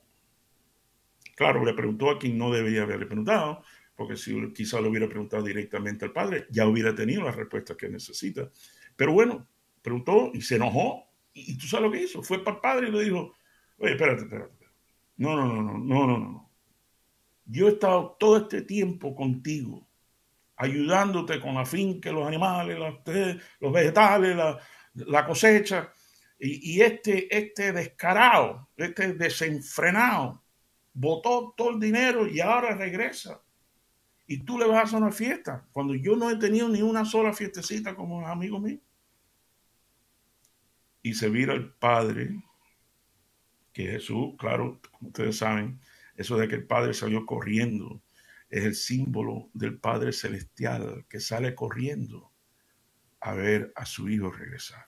Claro, 1.39 1.63
le 1.63 1.74
preguntó 1.74 2.09
a 2.09 2.19
quien 2.19 2.38
no 2.38 2.51
debería 2.51 2.81
haberle 2.81 3.05
preguntado, 3.05 3.63
porque 3.95 4.17
si 4.17 4.51
quizá 4.51 4.81
le 4.81 4.89
hubiera 4.89 5.07
preguntado 5.07 5.41
directamente 5.41 6.03
al 6.03 6.12
padre, 6.12 6.45
ya 6.50 6.67
hubiera 6.67 6.93
tenido 6.93 7.24
la 7.24 7.31
respuesta 7.31 7.77
que 7.77 7.88
necesita. 7.88 8.51
Pero 8.98 9.13
bueno, 9.13 9.48
preguntó 9.81 10.31
y 10.33 10.41
se 10.41 10.57
enojó. 10.57 11.05
Y, 11.31 11.57
tú 11.57 11.65
sabes 11.65 11.86
lo 11.86 11.91
que 11.93 12.03
hizo. 12.03 12.21
Fue 12.24 12.43
para 12.43 12.57
el 12.57 12.62
padre 12.62 12.89
y 12.89 12.91
le 12.91 13.05
dijo, 13.05 13.38
oye, 13.79 13.91
espérate, 13.91 14.24
espérate. 14.24 14.65
No, 15.17 15.36
no, 15.36 15.48
no, 15.48 15.62
no, 15.62 15.77
no, 15.77 16.07
no, 16.07 16.17
no. 16.17 16.50
Yo 17.45 17.67
he 17.67 17.71
estado 17.71 18.15
todo 18.19 18.38
este 18.38 18.62
tiempo 18.62 19.15
contigo, 19.15 19.88
ayudándote 20.55 21.41
con 21.41 21.55
la 21.55 21.65
finca, 21.65 22.12
los 22.12 22.27
animales, 22.27 22.77
los, 22.77 23.74
vegetales, 23.74 24.38
la, 24.93 25.25
cosecha. 25.25 25.91
Y, 26.39 26.79
este, 26.79 27.36
este 27.36 27.74
descarado, 27.74 28.69
este 28.77 29.13
desenfrenado, 29.13 30.43
botó 30.93 31.53
todo 31.57 31.71
el 31.71 31.79
dinero 31.79 32.27
y 32.27 32.39
ahora 32.39 32.75
regresa. 32.75 33.41
Y 34.27 34.43
tú 34.43 34.59
le 34.59 34.67
vas 34.67 34.77
a 34.77 34.81
hacer 34.83 35.01
una 35.01 35.12
fiesta, 35.12 35.67
cuando 35.71 35.95
yo 35.95 36.15
no 36.15 36.29
he 36.29 36.38
tenido 36.38 36.69
ni 36.69 36.83
una 36.83 37.03
sola 37.03 37.33
fiestecita 37.33 37.95
como 37.95 38.25
amigo 38.27 38.59
mío. 38.59 38.79
Y 41.01 41.15
se 41.15 41.29
vira 41.29 41.53
el 41.53 41.74
Padre, 41.74 42.43
que 43.73 43.88
Jesús, 43.88 44.35
claro, 44.38 44.79
como 44.91 45.09
ustedes 45.09 45.38
saben, 45.38 45.79
eso 46.15 46.38
de 46.38 46.47
que 46.47 46.55
el 46.55 46.65
Padre 46.65 46.93
salió 46.93 47.25
corriendo 47.25 48.01
es 48.49 48.65
el 48.65 48.75
símbolo 48.75 49.49
del 49.53 49.77
Padre 49.77 50.11
Celestial 50.11 51.05
que 51.07 51.19
sale 51.19 51.53
corriendo 51.53 52.31
a 53.19 53.33
ver 53.33 53.71
a 53.75 53.85
su 53.85 54.09
Hijo 54.09 54.31
regresar. 54.31 54.85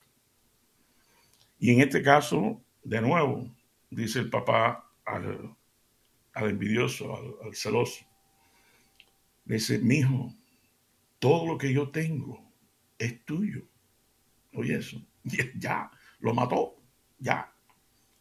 Y 1.58 1.70
en 1.70 1.80
este 1.80 2.02
caso, 2.02 2.60
de 2.82 3.00
nuevo, 3.00 3.54
dice 3.88 4.18
el 4.18 4.30
papá 4.30 4.90
al, 5.04 5.56
envidioso, 6.34 7.38
al, 7.40 7.54
celoso, 7.54 8.04
dice, 9.44 9.78
mi 9.78 9.98
hijo, 9.98 10.34
todo 11.20 11.46
lo 11.46 11.58
que 11.58 11.72
yo 11.72 11.90
tengo 11.90 12.52
es 12.98 13.24
tuyo. 13.24 13.62
Oye 14.54 14.76
eso, 14.76 15.00
ya, 15.56 15.88
lo 16.18 16.34
mató, 16.34 16.82
ya. 17.18 17.51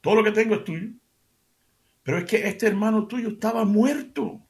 Todo 0.01 0.15
lo 0.15 0.23
que 0.23 0.31
tengo 0.31 0.55
es 0.55 0.63
tuyo. 0.63 0.89
Pero 2.03 2.17
es 2.17 2.25
que 2.25 2.47
este 2.47 2.67
hermano 2.67 3.07
tuyo 3.07 3.29
estaba 3.29 3.63
muerto 3.63 4.41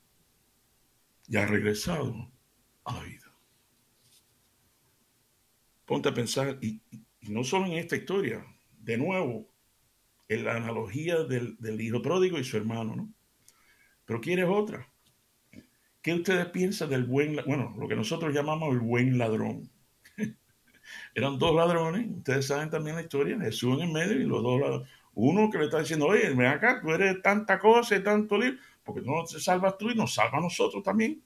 y 1.28 1.38
ha 1.38 1.46
regresado 1.46 2.32
a 2.86 2.94
la 2.94 3.04
vida. 3.04 3.32
Ponte 5.86 6.10
a 6.10 6.14
pensar, 6.14 6.58
y, 6.62 6.82
no 7.22 7.44
solo 7.44 7.66
en 7.66 7.74
esta 7.74 7.98
historia, 7.98 8.46
de 8.80 8.98
nuevo, 8.98 9.50
en 10.30 10.46
la 10.46 10.56
analogía 10.56 11.24
del, 11.24 11.82
hijo 11.82 12.02
pródigo 12.02 12.40
y 12.40 12.44
su 12.46 12.56
hermano, 12.56 12.96
¿no? 12.96 13.14
Pero 14.06 14.22
quieres 14.22 14.46
otra. 14.48 14.90
¿Qué 16.02 16.14
ustedes 16.14 16.48
piensan 16.48 16.90
del 16.90 17.04
buen, 17.04 17.38
bueno, 17.46 17.76
lo 17.78 17.88
que 17.88 17.96
nosotros 17.96 18.34
llamamos 18.34 18.74
el 18.74 18.80
buen 18.80 19.18
ladrón? 19.18 19.70
Eran 21.16 21.38
dos 21.38 21.54
ladrones, 21.54 22.10
ustedes 22.10 22.48
saben 22.48 22.70
también 22.70 22.96
la 22.96 23.04
historia, 23.04 23.40
Jesús 23.40 23.76
en 23.76 23.88
el 23.88 23.94
medio 23.94 24.20
y 24.20 24.26
los 24.26 24.42
dos 24.42 24.60
ladrones. 24.60 24.90
Uno 25.24 25.52
que 25.52 25.60
le 25.60 25.66
está 25.66 25.78
diciendo, 25.78 26.08
oye, 26.08 26.30
ven 26.30 26.48
acá, 26.48 26.82
tú 26.82 26.90
eres 26.90 27.22
tanta 27.22 27.60
cosa 27.60 27.96
y 27.96 28.02
tanto 28.02 28.40
libro, 28.40 28.60
porque 28.84 29.02
no 29.02 29.24
te 29.24 29.40
salvas 29.40 29.78
tú 29.78 29.92
y 29.92 29.96
nos 29.96 30.16
salva 30.16 30.40
a 30.40 30.42
nosotros 30.42 30.82
también. 30.82 31.22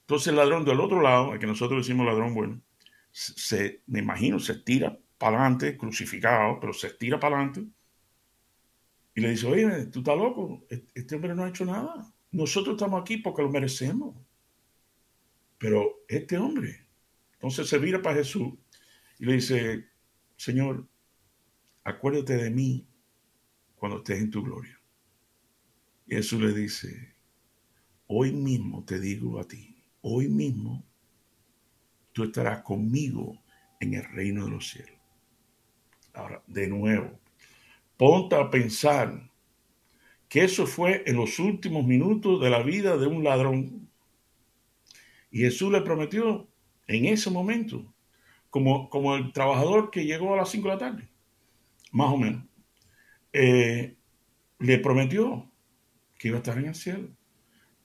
Entonces 0.00 0.28
el 0.28 0.36
ladrón 0.36 0.64
del 0.64 0.80
otro 0.80 1.02
lado, 1.02 1.34
el 1.34 1.38
que 1.38 1.46
nosotros 1.46 1.86
decimos 1.86 2.06
ladrón 2.06 2.32
bueno, 2.32 2.62
se, 3.10 3.82
me 3.86 3.98
imagino, 3.98 4.38
se 4.38 4.52
estira 4.52 4.98
para 5.18 5.36
adelante, 5.36 5.76
crucificado, 5.76 6.58
pero 6.58 6.72
se 6.72 6.86
estira 6.86 7.20
para 7.20 7.36
adelante. 7.36 7.66
Y 9.14 9.20
le 9.20 9.28
dice, 9.28 9.46
oye, 9.46 9.86
tú 9.86 9.98
estás 9.98 10.16
loco, 10.16 10.64
este 10.70 11.16
hombre 11.16 11.34
no 11.34 11.44
ha 11.44 11.50
hecho 11.50 11.66
nada. 11.66 12.10
Nosotros 12.30 12.76
estamos 12.76 12.98
aquí 13.02 13.18
porque 13.18 13.42
lo 13.42 13.50
merecemos. 13.50 14.16
Pero 15.58 16.02
este 16.08 16.38
hombre, 16.38 16.86
entonces 17.34 17.68
se 17.68 17.76
vira 17.76 18.00
para 18.00 18.16
Jesús 18.16 18.54
y 19.18 19.26
le 19.26 19.34
dice, 19.34 19.86
Señor, 20.36 20.88
acuérdate 21.88 22.36
de 22.36 22.50
mí 22.50 22.86
cuando 23.76 23.98
estés 23.98 24.18
en 24.18 24.30
tu 24.30 24.42
gloria. 24.42 24.78
Y 26.06 26.16
Jesús 26.16 26.40
le 26.40 26.52
dice, 26.52 27.14
hoy 28.06 28.32
mismo 28.32 28.84
te 28.84 28.98
digo 29.00 29.40
a 29.40 29.44
ti, 29.44 29.82
hoy 30.02 30.28
mismo 30.28 30.84
tú 32.12 32.24
estarás 32.24 32.62
conmigo 32.62 33.42
en 33.80 33.94
el 33.94 34.04
reino 34.04 34.44
de 34.44 34.50
los 34.50 34.68
cielos. 34.68 34.98
Ahora, 36.12 36.42
de 36.46 36.66
nuevo, 36.68 37.18
ponte 37.96 38.36
a 38.36 38.50
pensar 38.50 39.30
que 40.28 40.44
eso 40.44 40.66
fue 40.66 41.04
en 41.06 41.16
los 41.16 41.38
últimos 41.38 41.86
minutos 41.86 42.40
de 42.40 42.50
la 42.50 42.62
vida 42.62 42.96
de 42.96 43.06
un 43.06 43.24
ladrón. 43.24 43.88
Y 45.30 45.40
Jesús 45.40 45.70
le 45.70 45.80
prometió 45.80 46.48
en 46.86 47.06
ese 47.06 47.30
momento, 47.30 47.94
como, 48.50 48.90
como 48.90 49.14
el 49.14 49.32
trabajador 49.32 49.90
que 49.90 50.04
llegó 50.04 50.34
a 50.34 50.38
las 50.38 50.50
5 50.50 50.68
de 50.68 50.74
la 50.74 50.78
tarde, 50.78 51.08
más 51.92 52.10
o 52.10 52.16
menos, 52.16 52.44
eh, 53.32 53.96
le 54.58 54.78
prometió 54.78 55.50
que 56.18 56.28
iba 56.28 56.38
a 56.38 56.40
estar 56.40 56.58
en 56.58 56.66
el 56.66 56.74
cielo. 56.74 57.08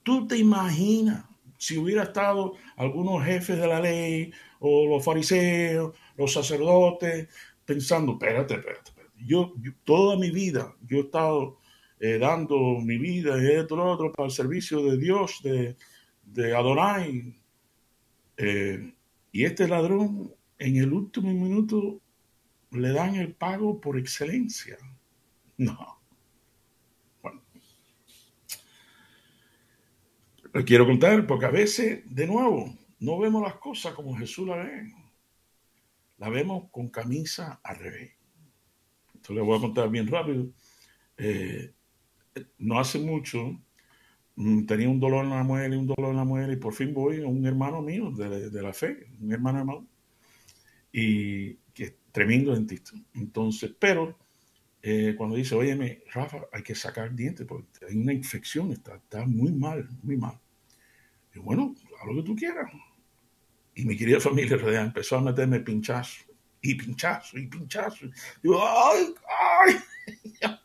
Tú 0.02 0.26
te 0.26 0.36
imaginas 0.36 1.24
si 1.58 1.78
hubiera 1.78 2.02
estado 2.02 2.54
algunos 2.76 3.24
jefes 3.24 3.58
de 3.58 3.66
la 3.66 3.80
ley 3.80 4.32
o 4.58 4.86
los 4.86 5.04
fariseos, 5.04 5.96
los 6.16 6.32
sacerdotes, 6.32 7.28
pensando, 7.64 8.12
espérate, 8.12 8.54
espérate, 8.54 8.90
espérate. 8.90 9.24
Yo, 9.26 9.54
toda 9.84 10.18
mi 10.18 10.30
vida, 10.30 10.74
yo 10.86 10.98
he 10.98 11.00
estado 11.00 11.58
eh, 12.00 12.18
dando 12.18 12.56
mi 12.80 12.98
vida 12.98 13.42
y 13.42 13.52
esto, 13.52 13.76
lo 13.76 13.90
otro, 13.90 14.12
para 14.12 14.26
el 14.26 14.32
servicio 14.32 14.84
de 14.84 14.98
Dios, 14.98 15.40
de, 15.42 15.76
de 16.22 16.54
Adonai. 16.54 17.34
Eh, 18.36 18.92
y 19.32 19.44
este 19.44 19.66
ladrón, 19.66 20.34
en 20.58 20.76
el 20.76 20.92
último 20.92 21.32
minuto, 21.32 22.00
le 22.76 22.92
dan 22.92 23.14
el 23.16 23.34
pago 23.34 23.80
por 23.80 23.98
excelencia. 23.98 24.76
No. 25.56 26.00
Bueno. 27.22 27.42
Lo 30.52 30.64
quiero 30.64 30.86
contar 30.86 31.26
porque 31.26 31.46
a 31.46 31.50
veces, 31.50 32.02
de 32.06 32.26
nuevo, 32.26 32.76
no 33.00 33.18
vemos 33.18 33.42
las 33.42 33.56
cosas 33.56 33.94
como 33.94 34.16
Jesús 34.16 34.48
la 34.48 34.56
ve. 34.56 34.92
La 36.18 36.28
vemos 36.28 36.70
con 36.70 36.88
camisa 36.88 37.60
al 37.62 37.78
revés. 37.78 38.12
Esto 39.14 39.34
le 39.34 39.40
voy 39.40 39.58
a 39.58 39.60
contar 39.60 39.90
bien 39.90 40.06
rápido. 40.06 40.50
Eh, 41.16 41.74
no 42.58 42.78
hace 42.78 42.98
mucho 42.98 43.60
mm, 44.36 44.64
tenía 44.66 44.88
un 44.88 44.98
dolor 44.98 45.24
en 45.24 45.30
la 45.30 45.44
muela 45.44 45.74
y 45.74 45.78
un 45.78 45.86
dolor 45.86 46.10
en 46.10 46.16
la 46.16 46.24
muela 46.24 46.52
y 46.52 46.56
por 46.56 46.74
fin 46.74 46.92
voy 46.92 47.22
a 47.22 47.26
un 47.26 47.46
hermano 47.46 47.82
mío 47.82 48.10
de, 48.10 48.50
de 48.50 48.62
la 48.62 48.72
fe, 48.72 49.06
un 49.20 49.32
hermano 49.32 49.60
hermano, 49.60 49.86
y 50.92 51.58
tremendo 52.14 52.54
dentista. 52.54 52.92
Entonces, 53.14 53.72
pero 53.76 54.16
eh, 54.80 55.16
cuando 55.18 55.34
dice, 55.34 55.56
óyeme, 55.56 56.04
Rafa, 56.12 56.42
hay 56.52 56.62
que 56.62 56.76
sacar 56.76 57.12
dientes 57.12 57.44
porque 57.44 57.86
hay 57.88 57.96
una 57.96 58.12
infección, 58.12 58.70
está, 58.70 59.26
muy 59.26 59.50
mal, 59.50 59.88
muy 60.00 60.16
mal. 60.16 60.38
Y 61.34 61.40
bueno, 61.40 61.74
haz 62.00 62.06
lo 62.06 62.14
que 62.14 62.22
tú 62.22 62.36
quieras. 62.36 62.70
Y 63.74 63.84
mi 63.84 63.96
querida 63.96 64.20
familia 64.20 64.56
empezó 64.80 65.16
a 65.16 65.22
meterme 65.22 65.58
pinchazo, 65.58 66.22
y 66.62 66.76
pinchazo, 66.76 67.36
y 67.36 67.48
pinchazo. 67.48 68.06
Digo, 68.40 68.62
¡ay, 68.64 69.12
ay! 69.66 69.76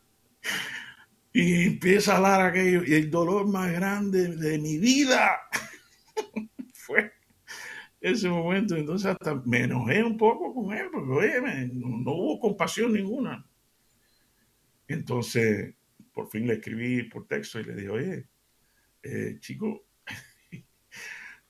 y 1.32 1.64
empieza 1.64 2.12
a 2.12 2.16
hablar 2.18 2.42
aquello, 2.42 2.84
y 2.86 2.94
el 2.94 3.10
dolor 3.10 3.48
más 3.48 3.72
grande 3.72 4.36
de 4.36 4.56
mi 4.56 4.78
vida 4.78 5.40
fue 6.74 7.10
ese 8.00 8.28
momento. 8.28 8.76
Entonces 8.76 9.06
hasta 9.06 9.34
me 9.44 9.64
enojé 9.64 10.02
un 10.02 10.16
poco 10.16 10.54
con 10.54 10.72
él, 10.76 10.88
porque 10.92 11.10
oye, 11.10 11.70
no, 11.72 12.12
hubo 12.12 12.40
compasión 12.40 12.92
ninguna. 12.92 13.46
Entonces, 14.88 15.74
por 16.12 16.28
fin 16.28 16.46
le 16.46 16.54
escribí 16.54 17.04
por 17.04 17.26
texto 17.26 17.60
y 17.60 17.64
le 17.64 17.74
dije, 17.74 17.88
oye, 17.88 18.28
eh, 19.02 19.36
chico, 19.40 19.86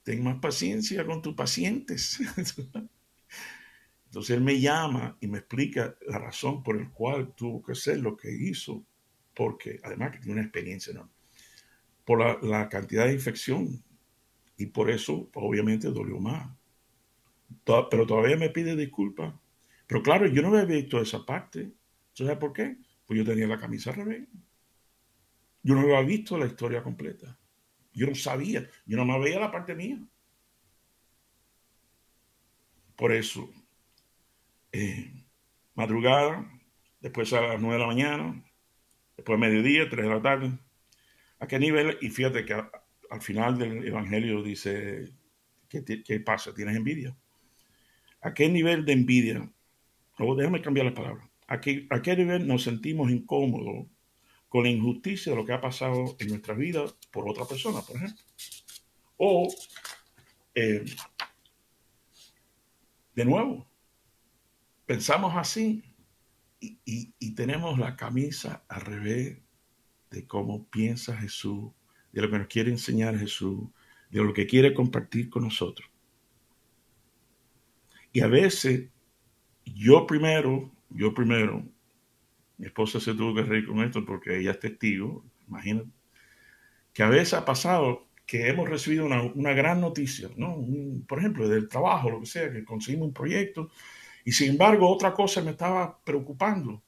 ten 0.03 0.23
más 0.23 0.39
paciencia 0.39 1.05
con 1.05 1.21
tus 1.21 1.33
pacientes. 1.33 2.19
Entonces 4.05 4.35
él 4.35 4.41
me 4.43 4.59
llama 4.59 5.17
y 5.21 5.27
me 5.27 5.37
explica 5.37 5.95
la 6.05 6.19
razón 6.19 6.61
por 6.63 6.79
la 6.79 6.89
cual 6.89 7.33
tuvo 7.33 7.63
que 7.63 7.71
hacer 7.71 7.99
lo 7.99 8.17
que 8.17 8.29
hizo, 8.29 8.85
porque 9.33 9.79
además 9.83 10.11
que 10.11 10.17
tiene 10.17 10.33
una 10.33 10.41
experiencia 10.41 10.91
enorme, 10.91 11.13
por 12.03 12.19
la, 12.19 12.37
la 12.41 12.67
cantidad 12.67 13.05
de 13.05 13.13
infección 13.13 13.81
y 14.61 14.67
por 14.67 14.91
eso, 14.91 15.27
obviamente, 15.33 15.87
dolió 15.87 16.19
más. 16.19 16.55
Pero 17.65 18.05
todavía 18.05 18.37
me 18.37 18.51
pide 18.51 18.75
disculpas. 18.75 19.33
Pero 19.87 20.03
claro, 20.03 20.27
yo 20.27 20.43
no 20.43 20.49
había 20.49 20.65
visto 20.65 21.01
esa 21.01 21.25
parte. 21.25 21.73
¿Sabes 22.13 22.37
por 22.37 22.53
qué? 22.53 22.77
Pues 23.07 23.17
yo 23.17 23.25
tenía 23.25 23.47
la 23.47 23.59
camisa 23.59 23.89
al 23.89 23.95
revés. 23.95 24.27
Yo 25.63 25.73
no 25.73 25.81
había 25.81 26.01
visto 26.01 26.37
la 26.37 26.45
historia 26.45 26.83
completa. 26.83 27.39
Yo 27.91 28.05
no 28.05 28.13
sabía. 28.13 28.69
Yo 28.85 28.97
no 28.97 29.05
me 29.05 29.19
veía 29.19 29.39
la 29.39 29.51
parte 29.51 29.73
mía. 29.73 29.99
Por 32.95 33.13
eso, 33.13 33.49
eh, 34.71 35.25
madrugada, 35.73 36.47
después 36.99 37.33
a 37.33 37.41
las 37.41 37.59
nueve 37.59 37.77
de 37.77 37.79
la 37.79 37.87
mañana, 37.87 38.43
después 39.17 39.39
mediodía, 39.39 39.89
tres 39.89 40.05
de 40.05 40.13
la 40.13 40.21
tarde. 40.21 40.59
¿A 41.39 41.47
qué 41.47 41.57
nivel? 41.57 41.97
Y 41.99 42.11
fíjate 42.11 42.45
que 42.45 42.63
al 43.11 43.21
final 43.21 43.57
del 43.57 43.85
Evangelio 43.85 44.41
dice, 44.41 45.11
¿qué, 45.67 46.19
pasa? 46.25 46.53
¿Tienes 46.53 46.77
envidia? 46.77 47.15
¿A 48.21 48.33
qué 48.33 48.47
nivel 48.47 48.85
de 48.85 48.93
envidia? 48.93 49.51
O 50.17 50.33
déjame 50.33 50.61
cambiar 50.61 50.85
la 50.85 50.93
palabra. 50.93 51.29
¿A 51.47 51.59
qué, 51.59 51.87
¿A 51.89 52.01
qué 52.01 52.15
nivel 52.15 52.47
nos 52.47 52.63
sentimos 52.63 53.11
incómodos 53.11 53.87
con 54.47 54.63
la 54.63 54.69
injusticia 54.69 55.33
de 55.33 55.37
lo 55.37 55.45
que 55.45 55.51
ha 55.51 55.59
pasado 55.59 56.15
en 56.19 56.29
nuestra 56.29 56.53
vida 56.53 56.85
por 57.11 57.29
otra 57.29 57.43
persona, 57.45 57.81
por 57.81 57.97
ejemplo? 57.97 58.23
O 59.17 59.53
eh, 60.55 60.85
de 63.13 63.25
nuevo, 63.25 63.67
pensamos 64.85 65.33
así 65.35 65.83
y, 66.61 67.35
tenemos 67.35 67.77
la 67.77 67.97
camisa 67.97 68.63
al 68.69 68.81
revés 68.81 69.37
de 70.11 70.27
cómo 70.27 70.65
piensa 70.69 71.17
Jesús, 71.17 71.71
de 72.11 72.21
lo 72.21 72.29
que 72.29 72.39
nos 72.39 72.47
quiere 72.47 72.71
enseñar 72.71 73.17
Jesús, 73.17 73.69
de 74.09 74.23
lo 74.23 74.33
que 74.33 74.47
quiere 74.47 74.73
compartir 74.73 75.29
con 75.29 75.43
nosotros. 75.43 75.89
Y 78.11 78.19
a 78.21 78.27
veces, 78.27 78.89
yo 79.65 80.05
primero, 80.05 80.69
yo 80.89 81.13
primero, 81.13 81.63
mi 82.57 82.65
esposa 82.65 82.99
se 82.99 83.13
tuvo 83.13 83.33
que 83.33 83.43
reír 83.43 83.65
con 83.65 83.81
esto 83.81 84.05
porque 84.05 84.37
ella 84.37 84.51
es 84.51 84.59
testigo, 84.59 85.23
imagínate, 85.47 85.89
que 86.93 87.03
a 87.03 87.09
veces 87.09 87.33
ha 87.33 87.45
pasado 87.45 88.07
que 88.25 88.47
hemos 88.47 88.69
recibido 88.69 89.05
una, 89.05 89.53
gran 89.53 89.81
noticia, 89.81 90.29
¿no? 90.35 90.65
por 91.07 91.19
ejemplo, 91.19 91.47
del 91.47 91.67
trabajo, 91.67 92.09
lo 92.09 92.19
que 92.19 92.25
sea, 92.25 92.51
que 92.51 92.63
conseguimos 92.63 93.07
un 93.07 93.13
proyecto, 93.13 93.69
y 94.23 94.31
sin 94.31 94.51
embargo 94.51 94.89
otra 94.89 95.13
cosa 95.13 95.41
me 95.41 95.51
estaba 95.51 95.99
preocupando 96.03 96.83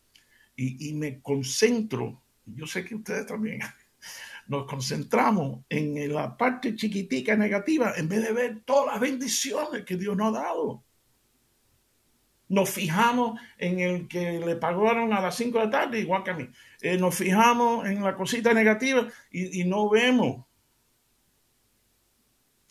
y, 0.55 0.89
y 0.89 0.93
me 0.93 1.21
concentro, 1.21 2.21
yo 2.45 2.67
sé 2.67 2.85
que 2.85 2.95
ustedes 2.95 3.25
también, 3.25 3.59
nos 4.47 4.65
concentramos 4.65 5.65
en 5.69 6.13
la 6.13 6.35
parte 6.35 6.75
chiquitica 6.75 7.35
negativa 7.35 7.93
en 7.95 8.09
vez 8.09 8.23
de 8.23 8.33
ver 8.33 8.61
todas 8.65 8.93
las 8.93 8.99
bendiciones 8.99 9.85
que 9.85 9.97
Dios 9.97 10.15
nos 10.15 10.35
ha 10.35 10.41
dado. 10.41 10.83
Nos 12.49 12.69
fijamos 12.69 13.39
en 13.57 13.79
el 13.79 14.07
que 14.07 14.39
le 14.39 14.55
pagaron 14.57 15.13
a 15.13 15.21
las 15.21 15.35
5 15.35 15.57
de 15.57 15.65
la 15.65 15.71
tarde, 15.71 15.99
igual 15.99 16.23
que 16.23 16.31
a 16.31 16.35
mí. 16.35 16.49
Eh, 16.81 16.97
nos 16.97 17.15
fijamos 17.15 17.87
en 17.87 18.03
la 18.03 18.15
cosita 18.15 18.53
negativa 18.53 19.07
y, 19.31 19.63
no 19.63 19.89
vemos. 19.89 20.45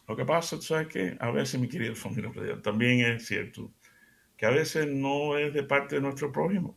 Lo 0.06 0.14
que 0.14 0.24
pasa, 0.24 0.60
¿sabes 0.60 0.88
qué? 0.88 1.16
A 1.18 1.30
veces, 1.30 1.58
mi 1.58 1.68
querido 1.68 1.94
familia, 1.96 2.30
también 2.62 3.00
es 3.00 3.26
cierto 3.26 3.72
que 4.36 4.46
a 4.46 4.50
veces 4.50 4.88
no 4.88 5.38
es 5.38 5.54
de 5.54 5.62
parte 5.62 5.94
de 5.94 6.00
nuestro 6.00 6.32
prójimo. 6.32 6.76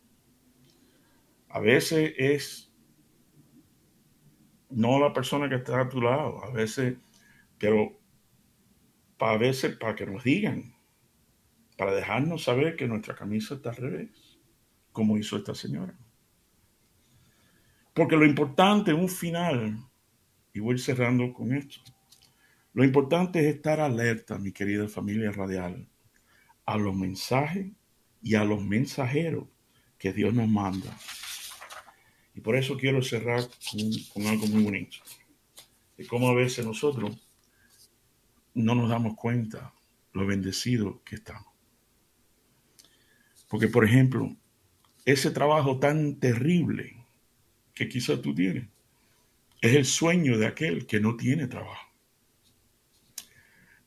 A 1.50 1.60
veces 1.60 2.14
es 2.18 2.65
no 4.76 5.00
la 5.00 5.14
persona 5.14 5.48
que 5.48 5.56
está 5.56 5.80
a 5.80 5.90
tu 5.90 6.02
lado, 6.02 6.44
a 6.44 6.52
veces, 6.52 6.98
pero 7.58 7.98
a 9.20 9.38
veces 9.38 9.78
para 9.78 9.96
que 9.96 10.06
nos 10.06 10.24
digan, 10.24 10.76
para 11.78 11.94
dejarnos 11.94 12.44
saber 12.44 12.76
que 12.76 12.88
nuestra 12.88 13.16
camisa 13.16 13.56
está 13.56 13.70
al 13.70 13.78
revés, 13.78 14.38
como 14.92 15.18
hizo 15.18 15.38
esta 15.38 15.56
señora. 15.56 15.98
Porque 17.94 18.18
lo 18.18 18.26
importante, 18.26 18.94
un 18.94 19.08
final, 19.08 19.80
y 20.54 20.60
voy 20.60 20.78
cerrando 20.78 21.32
con 21.32 21.54
esto, 21.54 21.80
lo 22.74 22.84
importante 22.84 23.40
es 23.40 23.56
estar 23.56 23.80
alerta, 23.80 24.38
mi 24.38 24.52
querida 24.52 24.90
familia 24.90 25.32
radial, 25.32 25.88
a 26.66 26.78
los 26.78 26.94
mensajes 26.94 27.72
y 28.22 28.36
a 28.36 28.44
los 28.44 28.62
mensajeros 28.62 29.46
que 29.98 30.12
Dios 30.12 30.34
nos 30.34 30.50
manda. 30.50 30.92
Y 32.36 32.42
por 32.42 32.58
eso 32.58 32.78
quiero 32.78 33.02
cerrar 33.02 33.48
con, 34.14 34.28
algo 34.28 34.46
muy 34.48 34.64
bonito. 34.64 34.98
De 35.98 36.06
cómo 36.06 36.30
a 36.30 36.34
veces 36.34 36.66
nosotros 36.66 37.18
no 38.54 38.76
nos 38.76 38.90
damos 38.90 39.16
cuenta 39.16 39.74
lo 40.12 40.28
bendecidos 40.28 40.98
que 41.06 41.16
estamos. 41.16 41.54
Porque, 43.48 43.70
por 43.70 43.86
ejemplo, 43.86 44.36
ese 45.06 45.32
trabajo 45.32 45.80
tan 45.80 46.20
terrible 46.20 46.98
que 47.74 47.88
quizás 47.88 48.22
tú 48.22 48.36
tienes 48.36 48.68
es 49.62 49.74
el 49.74 49.86
sueño 49.86 50.38
de 50.38 50.48
aquel 50.48 50.86
que 50.86 51.00
no 51.00 51.16
tiene 51.16 51.48
trabajo. 51.48 51.90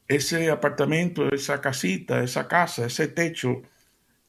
Ese 0.07 0.51
apartamento, 0.51 1.29
esa 1.31 1.61
casita, 1.61 2.25
esa 2.25 2.49
casa, 2.49 2.87
ese 2.87 3.09
techo 3.09 3.63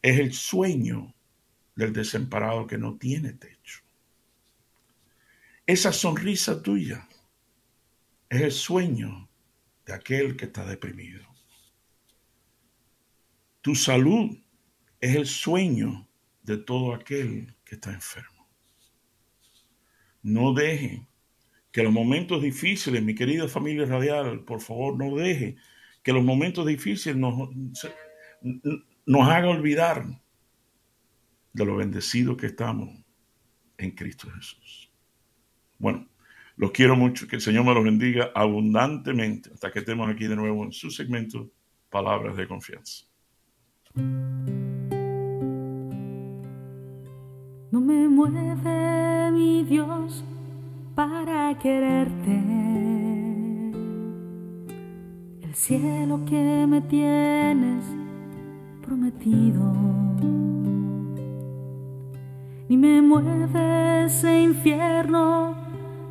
es 0.01 0.19
el 0.19 0.33
sueño 0.33 1.13
del 1.75 1.93
desamparado 1.93 2.67
que 2.67 2.77
no 2.77 2.97
tiene 2.97 3.31
techo. 3.31 3.81
Esa 5.69 5.93
sonrisa 5.93 6.63
tuya 6.63 7.07
es 8.27 8.41
el 8.41 8.51
sueño 8.51 9.29
de 9.85 9.93
aquel 9.93 10.35
que 10.35 10.45
está 10.45 10.65
deprimido. 10.65 11.23
Tu 13.61 13.75
salud 13.75 14.35
es 14.99 15.15
el 15.15 15.27
sueño 15.27 16.09
de 16.41 16.57
todo 16.57 16.95
aquel 16.95 17.55
que 17.63 17.75
está 17.75 17.93
enfermo. 17.93 18.49
No 20.23 20.55
deje 20.55 21.07
que 21.71 21.83
los 21.83 21.93
momentos 21.93 22.41
difíciles, 22.41 23.03
mi 23.03 23.13
querida 23.13 23.47
familia 23.47 23.85
radial, 23.85 24.43
por 24.45 24.61
favor, 24.61 24.97
no 24.97 25.15
deje 25.17 25.55
que 26.01 26.13
los 26.13 26.23
momentos 26.23 26.65
difíciles 26.65 27.15
nos, 27.15 27.47
nos 29.05 29.27
hagan 29.27 29.49
olvidar 29.49 30.03
de 31.53 31.63
lo 31.63 31.75
bendecido 31.75 32.35
que 32.35 32.47
estamos 32.47 32.89
en 33.77 33.91
Cristo 33.91 34.31
Jesús. 34.31 34.88
Bueno, 35.79 36.05
los 36.57 36.71
quiero 36.71 36.97
mucho, 36.97 37.25
que 37.25 37.37
el 37.37 37.41
Señor 37.41 37.63
me 37.63 37.73
los 37.73 37.85
bendiga 37.85 38.31
abundantemente 38.35 39.49
hasta 39.53 39.71
que 39.71 39.79
estemos 39.79 40.09
aquí 40.09 40.27
de 40.27 40.35
nuevo 40.35 40.65
en 40.65 40.73
su 40.73 40.91
segmento 40.91 41.49
Palabras 41.89 42.35
de 42.35 42.47
Confianza. 42.49 43.05
No 47.71 47.79
me 47.79 48.09
mueve 48.09 49.31
mi 49.31 49.63
Dios 49.63 50.25
para 50.95 51.57
quererte. 51.59 52.43
El 55.41 55.55
cielo 55.55 56.25
que 56.25 56.65
me 56.67 56.81
tienes 56.81 57.85
prometido. 58.81 59.73
Ni 62.67 62.75
me 62.75 63.01
mueve 63.01 64.05
ese 64.05 64.41
infierno 64.41 65.68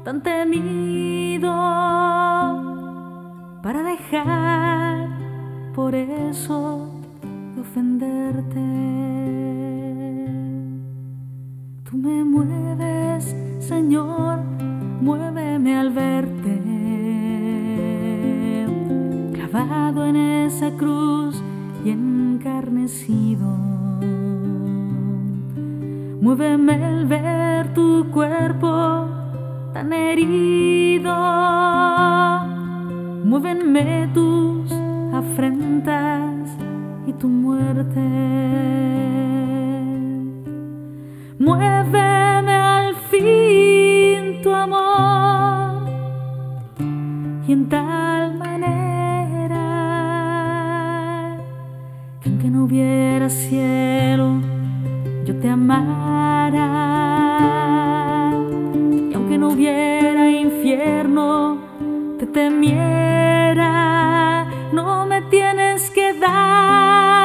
tan 0.08 0.22
temido 0.22 1.52
para 3.62 3.82
dejar 3.82 5.06
por 5.74 5.94
eso 5.94 6.88
de 7.54 7.60
ofenderte. 7.60 8.66
Tú 11.84 11.98
me 11.98 12.24
mueves, 12.24 13.36
Señor, 13.58 14.38
muéveme 15.02 15.76
al 15.76 15.90
verte, 15.90 16.56
clavado 19.34 20.06
en 20.06 20.16
esa 20.16 20.70
cruz 20.70 21.42
y 21.84 21.90
encarnecido. 21.90 23.46
Muéveme 26.22 26.82
al 26.82 27.04
ver 27.04 27.74
tu 27.74 28.06
cuerpo 28.10 29.07
tan 29.78 29.92
herido. 29.92 31.14
Muévenme 33.30 34.08
tus 34.12 34.72
afrentas 35.14 36.48
y 37.06 37.12
tu 37.12 37.28
muerte. 37.28 38.06
Muéveme 41.38 42.54
al 42.76 42.96
fin 43.10 44.42
tu 44.42 44.50
amor 44.52 45.88
y 47.46 47.52
en 47.52 47.68
tal 47.68 48.36
manera 48.36 49.66
que 52.20 52.30
aunque 52.30 52.50
no 52.50 52.64
hubiera 52.64 53.28
cielo, 53.28 54.40
yo 55.24 55.36
te 55.38 55.48
amara 55.48 56.17
temiera, 62.38 63.74
no 64.72 65.06
me 65.06 65.22
tienes 65.22 65.90
que 65.90 66.12
dar 66.14 67.18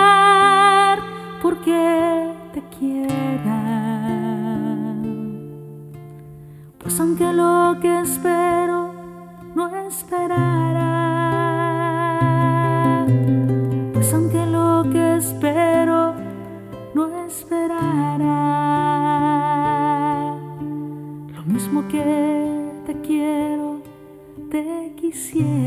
porque 1.39 2.31
te 2.53 2.63
quiera. 2.75 3.59
Pues 6.79 6.99
aunque 6.99 7.31
lo 7.31 7.77
que 7.79 7.92
te 25.33 25.62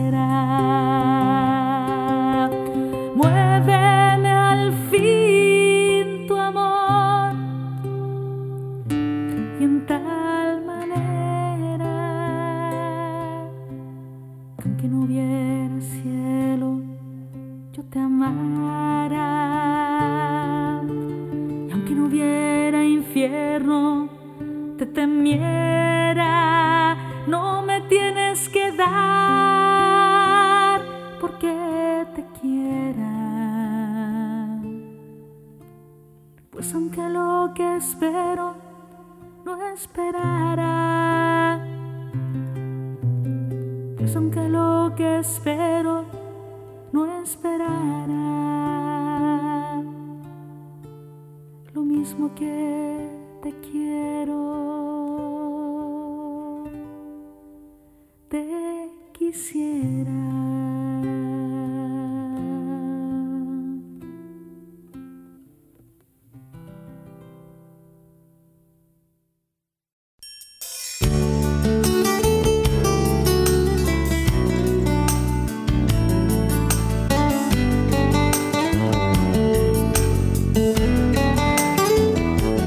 quisiera. 59.26 60.10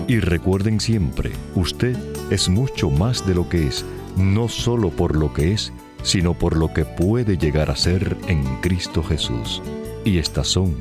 Y 0.08 0.20
recuerden 0.20 0.80
siempre, 0.80 1.32
usted 1.56 1.96
es 2.32 2.50
mucho 2.50 2.90
más 2.90 3.26
de 3.28 3.36
lo 3.36 3.48
que 3.48 3.68
es, 3.68 3.86
no 4.18 4.48
solo 4.48 4.90
por 4.90 5.16
lo 5.16 5.32
que 5.34 5.54
es, 5.54 5.72
sino 6.04 6.34
por 6.34 6.58
lo 6.58 6.74
que 6.74 6.86
puede 6.86 7.38
llegar 7.38 7.70
a 7.70 7.76
ser 7.76 8.18
en 8.28 8.44
Cristo 8.62 9.04
Jesús. 9.04 9.62
Y 10.06 10.18
estas 10.18 10.48
son 10.48 10.76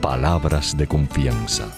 palabras 0.00 0.76
de 0.76 0.86
confianza. 0.86 1.68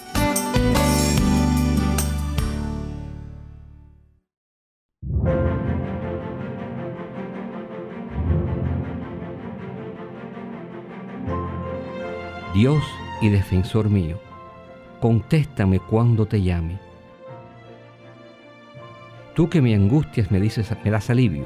Dios 12.55 12.83
y 13.21 13.27
defensor 13.27 13.89
mío, 13.89 14.17
contéstame 15.01 15.81
cuando 15.81 16.25
te 16.25 16.41
llame. 16.41 16.79
Tú 19.35 19.49
que 19.49 19.61
me 19.61 19.75
angustias 19.75 20.31
me 20.31 20.39
dices, 20.39 20.71
me 20.85 20.89
das 20.89 21.09
alivio. 21.09 21.45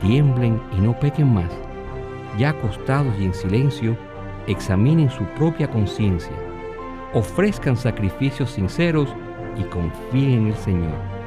Tiemblen 0.00 0.60
y 0.76 0.80
no 0.80 0.98
pequen 0.98 1.34
más. 1.34 1.50
Ya 2.38 2.50
acostados 2.50 3.14
y 3.18 3.24
en 3.24 3.34
silencio, 3.34 3.96
examinen 4.46 5.10
su 5.10 5.24
propia 5.36 5.68
conciencia. 5.68 6.32
Ofrezcan 7.14 7.76
sacrificios 7.76 8.50
sinceros 8.50 9.08
y 9.56 9.64
confíen 9.64 10.32
en 10.32 10.46
el 10.48 10.56
Señor. 10.56 11.17